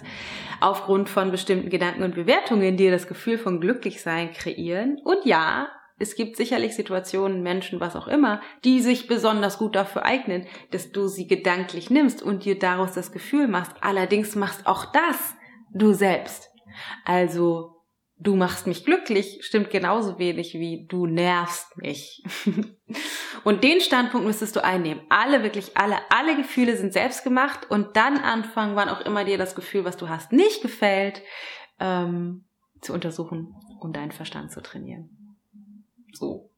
aufgrund 0.62 1.10
von 1.10 1.32
bestimmten 1.32 1.70
Gedanken 1.70 2.04
und 2.04 2.16
Bewertungen 2.16 2.78
dir 2.78 2.92
das 2.92 3.08
Gefühl 3.08 3.38
von 3.38 3.62
Glücklichsein 3.62 4.32
kreieren. 4.34 5.00
Und 5.04 5.26
ja, 5.26 5.70
es 5.98 6.16
gibt 6.16 6.38
sicherlich 6.38 6.76
Situationen, 6.76 7.44
Menschen, 7.44 7.80
was 7.80 7.96
auch 7.96 8.08
immer, 8.08 8.42
die 8.64 8.80
sich 8.80 9.08
besonders 9.08 9.58
gut 9.58 9.76
dafür 9.76 10.06
eignen, 10.06 10.48
dass 10.72 10.92
du 10.92 11.08
sie 11.08 11.28
gedanklich 11.28 11.90
nimmst 11.90 12.24
und 12.24 12.46
dir 12.46 12.58
daraus 12.58 12.94
das 12.94 13.12
Gefühl 13.12 13.48
machst. 13.48 13.74
Allerdings 13.82 14.36
machst 14.36 14.66
auch 14.66 14.86
das 14.92 15.36
du 15.74 15.94
selbst. 15.94 16.50
Also 17.06 17.79
du 18.20 18.36
machst 18.36 18.68
mich 18.68 18.86
glücklich 18.86 19.40
stimmt 19.42 19.70
genauso 19.70 20.20
wenig 20.20 20.54
wie 20.54 20.86
du 20.86 21.06
nervst 21.06 21.78
mich. 21.78 22.24
und 23.44 23.64
den 23.64 23.80
Standpunkt 23.80 24.28
müsstest 24.28 24.56
du 24.56 24.64
einnehmen. 24.64 25.04
Alle, 25.10 25.42
wirklich 25.42 25.78
alle, 25.78 25.98
alle 26.10 26.36
Gefühle 26.36 26.76
sind 26.76 26.94
selbst 26.94 27.24
gemacht 27.24 27.72
und 27.72 27.96
dann 27.96 28.18
anfangen, 28.18 28.76
wann 28.76 28.90
auch 28.90 29.02
immer 29.02 29.24
dir 29.24 29.38
das 29.38 29.56
Gefühl, 29.56 29.86
was 29.86 29.98
du 29.98 30.10
hast, 30.10 30.34
nicht 30.34 30.62
gefällt, 30.62 31.22
ähm, 31.80 32.46
zu 32.82 32.94
untersuchen 32.94 33.56
und 33.80 33.96
deinen 33.96 34.12
Verstand 34.12 34.52
zu 34.52 34.62
trainieren. 34.62 35.38
So. 36.14 36.49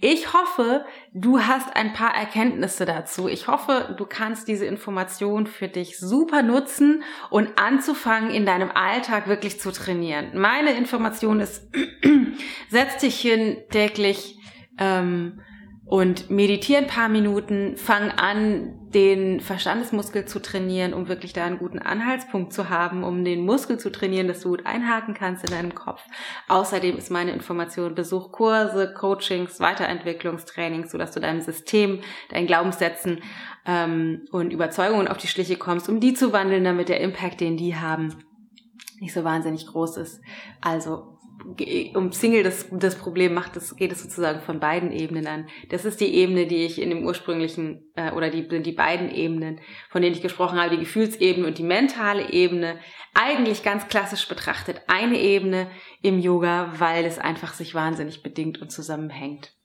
Ich 0.00 0.32
hoffe, 0.32 0.84
du 1.12 1.40
hast 1.40 1.74
ein 1.76 1.92
paar 1.92 2.14
Erkenntnisse 2.14 2.84
dazu. 2.84 3.28
Ich 3.28 3.46
hoffe, 3.46 3.94
du 3.96 4.04
kannst 4.04 4.48
diese 4.48 4.66
Information 4.66 5.46
für 5.46 5.68
dich 5.68 5.98
super 5.98 6.42
nutzen 6.42 7.02
und 7.30 7.58
anzufangen, 7.58 8.30
in 8.30 8.44
deinem 8.44 8.70
Alltag 8.70 9.28
wirklich 9.28 9.60
zu 9.60 9.70
trainieren. 9.70 10.38
Meine 10.38 10.72
Information 10.72 11.40
ist, 11.40 11.68
setz 12.70 12.98
dich 12.98 13.20
hin 13.20 13.58
täglich 13.70 14.38
ähm, 14.78 15.40
und 15.86 16.30
meditiere 16.30 16.82
ein 16.82 16.88
paar 16.88 17.08
Minuten, 17.08 17.76
fang 17.76 18.10
an, 18.10 18.74
den 18.90 19.40
Verstandesmuskel 19.40 20.24
zu 20.24 20.40
trainieren, 20.40 20.94
um 20.94 21.06
wirklich 21.06 21.32
da 21.32 21.44
einen 21.44 21.58
guten 21.58 21.78
Anhaltspunkt 21.78 22.52
zu 22.52 22.68
haben, 22.70 23.04
um 23.04 23.24
den 23.24 23.44
Muskel 23.44 23.78
zu 23.78 23.92
trainieren, 23.92 24.26
dass 24.26 24.40
du 24.40 24.48
gut 24.48 24.66
einhaken 24.66 25.14
kannst 25.14 25.44
in 25.44 25.54
deinem 25.54 25.74
Kopf. 25.74 26.02
Außerdem 26.48 26.96
ist 26.96 27.10
meine 27.10 27.32
Information, 27.32 27.94
besuch 27.94 28.32
Kurse, 28.32 28.94
Coachings, 28.94 29.60
Weiterentwicklungstrainings, 29.60 30.90
sodass 30.90 31.12
du 31.12 31.20
deinem 31.20 31.40
System, 31.40 32.00
deinen 32.30 32.48
Glaubenssätzen 32.48 33.20
ähm, 33.64 34.26
und 34.32 34.52
Überzeugungen 34.52 35.06
auf 35.06 35.18
die 35.18 35.28
Schliche 35.28 35.56
kommst, 35.56 35.88
um 35.88 36.00
die 36.00 36.14
zu 36.14 36.32
wandeln, 36.32 36.64
damit 36.64 36.88
der 36.88 37.00
Impact, 37.00 37.40
den 37.40 37.56
die 37.56 37.76
haben, 37.76 38.24
nicht 38.98 39.14
so 39.14 39.22
wahnsinnig 39.22 39.66
groß 39.66 39.98
ist. 39.98 40.20
Also 40.60 41.15
um 41.94 42.12
Single 42.12 42.42
das, 42.42 42.66
das 42.72 42.96
Problem 42.96 43.34
macht, 43.34 43.56
das 43.56 43.76
geht 43.76 43.92
es 43.92 44.02
sozusagen 44.02 44.40
von 44.40 44.60
beiden 44.60 44.92
Ebenen 44.92 45.26
an. 45.26 45.46
Das 45.70 45.84
ist 45.84 46.00
die 46.00 46.14
Ebene, 46.14 46.46
die 46.46 46.64
ich 46.64 46.80
in 46.80 46.90
dem 46.90 47.04
ursprünglichen, 47.04 47.92
äh, 47.94 48.12
oder 48.12 48.30
die, 48.30 48.46
die 48.62 48.72
beiden 48.72 49.10
Ebenen, 49.10 49.60
von 49.88 50.02
denen 50.02 50.14
ich 50.14 50.22
gesprochen 50.22 50.60
habe, 50.60 50.70
die 50.70 50.80
Gefühlsebene 50.80 51.46
und 51.46 51.58
die 51.58 51.62
mentale 51.62 52.30
Ebene, 52.30 52.78
eigentlich 53.14 53.62
ganz 53.62 53.88
klassisch 53.88 54.28
betrachtet 54.28 54.82
eine 54.88 55.18
Ebene 55.18 55.70
im 56.02 56.18
Yoga, 56.18 56.74
weil 56.78 57.04
es 57.04 57.18
einfach 57.18 57.54
sich 57.54 57.74
wahnsinnig 57.74 58.22
bedingt 58.22 58.60
und 58.60 58.70
zusammenhängt. 58.70 59.55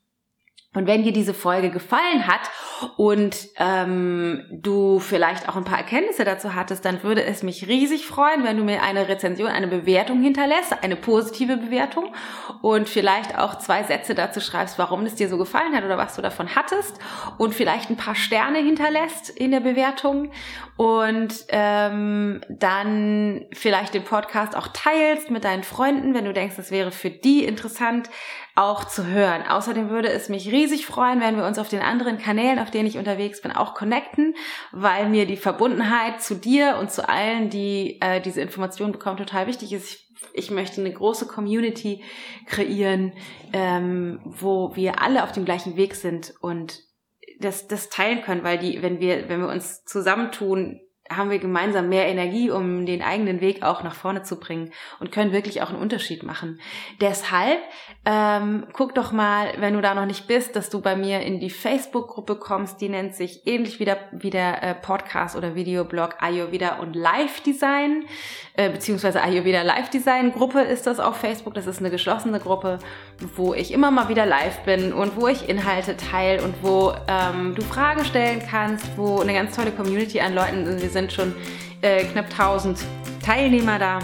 Und 0.74 0.86
wenn 0.86 1.02
dir 1.02 1.12
diese 1.12 1.34
Folge 1.34 1.68
gefallen 1.68 2.26
hat 2.26 2.50
und 2.96 3.36
ähm, 3.58 4.44
du 4.50 5.00
vielleicht 5.00 5.46
auch 5.46 5.56
ein 5.56 5.64
paar 5.64 5.76
Erkenntnisse 5.76 6.24
dazu 6.24 6.54
hattest, 6.54 6.86
dann 6.86 7.02
würde 7.02 7.22
es 7.24 7.42
mich 7.42 7.68
riesig 7.68 8.06
freuen, 8.06 8.42
wenn 8.42 8.56
du 8.56 8.64
mir 8.64 8.82
eine 8.82 9.06
Rezension, 9.06 9.48
eine 9.48 9.68
Bewertung 9.68 10.22
hinterlässt, 10.22 10.82
eine 10.82 10.96
positive 10.96 11.58
Bewertung 11.58 12.14
und 12.62 12.88
vielleicht 12.88 13.38
auch 13.38 13.58
zwei 13.58 13.82
Sätze 13.82 14.14
dazu 14.14 14.40
schreibst, 14.40 14.78
warum 14.78 15.04
es 15.04 15.14
dir 15.14 15.28
so 15.28 15.36
gefallen 15.36 15.76
hat 15.76 15.84
oder 15.84 15.98
was 15.98 16.16
du 16.16 16.22
davon 16.22 16.54
hattest 16.54 16.98
und 17.36 17.54
vielleicht 17.54 17.90
ein 17.90 17.98
paar 17.98 18.14
Sterne 18.14 18.58
hinterlässt 18.58 19.28
in 19.28 19.50
der 19.50 19.60
Bewertung 19.60 20.30
und 20.78 21.34
ähm, 21.48 22.40
dann 22.48 23.44
vielleicht 23.52 23.92
den 23.92 24.04
Podcast 24.04 24.56
auch 24.56 24.68
teilst 24.68 25.30
mit 25.30 25.44
deinen 25.44 25.64
Freunden, 25.64 26.14
wenn 26.14 26.24
du 26.24 26.32
denkst, 26.32 26.56
das 26.56 26.70
wäre 26.70 26.92
für 26.92 27.10
die 27.10 27.44
interessant 27.44 28.08
auch 28.54 28.84
zu 28.84 29.06
hören. 29.06 29.42
Außerdem 29.48 29.88
würde 29.88 30.08
es 30.08 30.28
mich 30.28 30.50
riesig 30.50 30.86
freuen, 30.86 31.20
wenn 31.20 31.36
wir 31.36 31.46
uns 31.46 31.58
auf 31.58 31.68
den 31.68 31.80
anderen 31.80 32.18
Kanälen, 32.18 32.58
auf 32.58 32.70
denen 32.70 32.86
ich 32.86 32.98
unterwegs 32.98 33.40
bin, 33.40 33.50
auch 33.50 33.74
connecten, 33.74 34.34
weil 34.72 35.08
mir 35.08 35.26
die 35.26 35.36
Verbundenheit 35.36 36.20
zu 36.20 36.34
dir 36.34 36.76
und 36.78 36.90
zu 36.90 37.08
allen, 37.08 37.48
die 37.48 37.98
äh, 38.00 38.20
diese 38.20 38.42
Informationen 38.42 38.92
bekommen, 38.92 39.16
total 39.16 39.46
wichtig 39.46 39.72
ist. 39.72 39.90
Ich, 39.90 40.08
ich 40.34 40.50
möchte 40.50 40.80
eine 40.80 40.92
große 40.92 41.26
Community 41.26 42.02
kreieren, 42.46 43.12
ähm, 43.52 44.20
wo 44.24 44.76
wir 44.76 45.00
alle 45.00 45.24
auf 45.24 45.32
dem 45.32 45.44
gleichen 45.44 45.76
Weg 45.76 45.94
sind 45.94 46.34
und 46.40 46.80
das, 47.40 47.66
das 47.66 47.88
teilen 47.88 48.22
können, 48.22 48.44
weil 48.44 48.58
die, 48.58 48.82
wenn 48.82 49.00
wir, 49.00 49.28
wenn 49.28 49.40
wir 49.40 49.48
uns 49.48 49.84
zusammentun, 49.84 50.80
haben 51.10 51.30
wir 51.30 51.38
gemeinsam 51.38 51.88
mehr 51.88 52.06
Energie, 52.06 52.50
um 52.50 52.86
den 52.86 53.02
eigenen 53.02 53.40
Weg 53.40 53.62
auch 53.62 53.82
nach 53.82 53.94
vorne 53.94 54.22
zu 54.22 54.38
bringen 54.38 54.72
und 55.00 55.12
können 55.12 55.32
wirklich 55.32 55.62
auch 55.62 55.68
einen 55.68 55.80
Unterschied 55.80 56.22
machen. 56.22 56.60
Deshalb 57.00 57.58
ähm, 58.04 58.66
guck 58.72 58.94
doch 58.94 59.12
mal, 59.12 59.52
wenn 59.58 59.74
du 59.74 59.80
da 59.80 59.94
noch 59.94 60.06
nicht 60.06 60.26
bist, 60.26 60.56
dass 60.56 60.70
du 60.70 60.80
bei 60.80 60.96
mir 60.96 61.20
in 61.20 61.40
die 61.40 61.50
Facebook-Gruppe 61.50 62.36
kommst, 62.36 62.80
die 62.80 62.88
nennt 62.88 63.14
sich 63.14 63.46
ähnlich 63.46 63.80
wie 63.80 63.84
der, 63.84 63.98
wie 64.12 64.30
der 64.30 64.62
äh, 64.62 64.74
Podcast 64.74 65.36
oder 65.36 65.54
Videoblog 65.54 66.16
Ayurveda 66.20 66.78
und 66.78 66.94
Live 66.94 67.40
Design, 67.40 68.04
äh, 68.54 68.70
beziehungsweise 68.70 69.22
Ayurveda 69.22 69.62
Live 69.62 69.90
Design 69.90 70.32
Gruppe 70.32 70.60
ist 70.60 70.86
das 70.86 71.00
auf 71.00 71.16
Facebook. 71.16 71.54
Das 71.54 71.66
ist 71.66 71.78
eine 71.78 71.90
geschlossene 71.90 72.38
Gruppe, 72.38 72.78
wo 73.36 73.54
ich 73.54 73.72
immer 73.72 73.90
mal 73.90 74.08
wieder 74.08 74.26
live 74.26 74.60
bin 74.60 74.92
und 74.92 75.16
wo 75.20 75.28
ich 75.28 75.48
Inhalte 75.48 75.96
teile 75.96 76.42
und 76.42 76.54
wo 76.62 76.92
ähm, 77.08 77.54
du 77.54 77.62
Fragen 77.62 78.04
stellen 78.04 78.42
kannst, 78.48 78.96
wo 78.96 79.20
eine 79.20 79.32
ganz 79.32 79.54
tolle 79.54 79.70
Community 79.72 80.20
an 80.20 80.34
Leuten, 80.34 80.66
sind 80.92 81.12
schon 81.12 81.34
äh, 81.80 82.04
knapp 82.04 82.26
1000 82.30 82.78
Teilnehmer 83.24 83.78
da, 83.78 83.98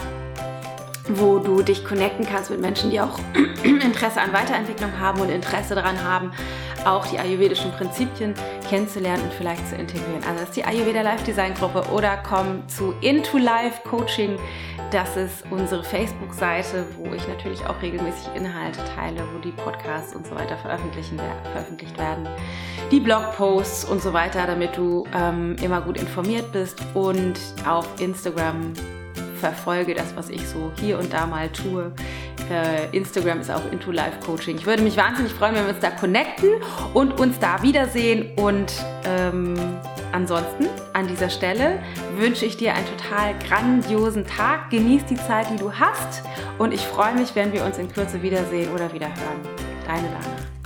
wo 1.07 1.39
du 1.39 1.61
dich 1.61 1.83
connecten 1.85 2.25
kannst 2.25 2.49
mit 2.49 2.61
Menschen, 2.61 2.91
die 2.91 2.99
auch 2.99 3.19
Interesse 3.63 4.21
an 4.21 4.33
Weiterentwicklung 4.33 4.99
haben 4.99 5.21
und 5.21 5.29
Interesse 5.29 5.75
daran 5.75 6.03
haben, 6.03 6.31
auch 6.85 7.05
die 7.07 7.19
ayurvedischen 7.19 7.71
Prinzipien 7.71 8.33
kennenzulernen 8.67 9.23
und 9.23 9.33
vielleicht 9.33 9.67
zu 9.67 9.75
integrieren. 9.75 10.23
Also 10.23 10.39
das 10.39 10.49
ist 10.49 10.55
die 10.55 10.63
Ayurveda 10.63 11.01
Life 11.01 11.23
Design 11.23 11.53
Gruppe 11.53 11.83
oder 11.91 12.17
komm 12.17 12.67
zu 12.67 12.93
Into 13.01 13.37
Life 13.37 13.81
Coaching. 13.87 14.37
Das 14.91 15.15
ist 15.17 15.43
unsere 15.51 15.83
Facebook-Seite, 15.83 16.85
wo 16.97 17.13
ich 17.13 17.27
natürlich 17.27 17.63
auch 17.65 17.79
regelmäßig 17.81 18.29
Inhalte 18.35 18.79
teile, 18.95 19.21
wo 19.33 19.39
die 19.39 19.51
Podcasts 19.51 20.15
und 20.15 20.25
so 20.25 20.33
weiter 20.33 20.57
veröffentlicht 20.57 21.97
werden. 21.97 22.27
Die 22.89 22.99
Blogposts 22.99 23.85
und 23.85 24.01
so 24.01 24.13
weiter, 24.13 24.47
damit 24.47 24.75
du 24.75 25.05
ähm, 25.13 25.55
immer 25.61 25.81
gut 25.81 25.97
informiert 25.97 26.51
bist. 26.51 26.81
Und 26.95 27.39
auf 27.67 27.87
Instagram 27.99 28.73
verfolge 29.39 29.93
das, 29.93 30.15
was 30.15 30.29
ich 30.29 30.47
so 30.47 30.71
hier 30.79 30.99
und 30.99 31.13
da 31.13 31.25
mal 31.25 31.49
tue. 31.49 31.91
Äh, 32.49 32.95
Instagram 32.95 33.41
ist 33.41 33.51
auch 33.51 33.71
Into 33.71 33.91
Life 33.91 34.19
Coaching. 34.25 34.57
Ich 34.57 34.65
würde 34.65 34.81
mich 34.81 34.97
wahnsinnig 34.97 35.31
freuen, 35.33 35.55
wenn 35.55 35.65
wir 35.65 35.73
uns 35.73 35.81
da 35.81 35.91
connecten 35.91 36.49
und 36.93 37.19
uns 37.19 37.37
da 37.39 37.61
wiedersehen. 37.61 38.31
Und 38.37 38.73
ähm, 39.05 39.55
ansonsten 40.11 40.67
an 40.93 41.07
dieser 41.07 41.29
Stelle 41.29 41.79
wünsche 42.17 42.45
ich 42.45 42.57
dir 42.57 42.73
einen 42.73 42.87
total 42.97 43.33
grandiosen 43.47 44.25
Tag. 44.25 44.69
Genieß 44.71 45.05
die 45.05 45.15
Zeit, 45.15 45.47
die 45.51 45.57
du 45.57 45.71
hast. 45.73 46.23
Und 46.57 46.73
ich 46.73 46.81
freue 46.81 47.13
mich, 47.13 47.35
wenn 47.35 47.53
wir 47.53 47.63
uns 47.63 47.77
in 47.77 47.91
Kürze 47.91 48.21
wiedersehen 48.21 48.73
oder 48.73 48.91
wieder 48.93 49.07
hören. 49.07 49.41
Deine 49.85 50.07
Lana. 50.07 50.58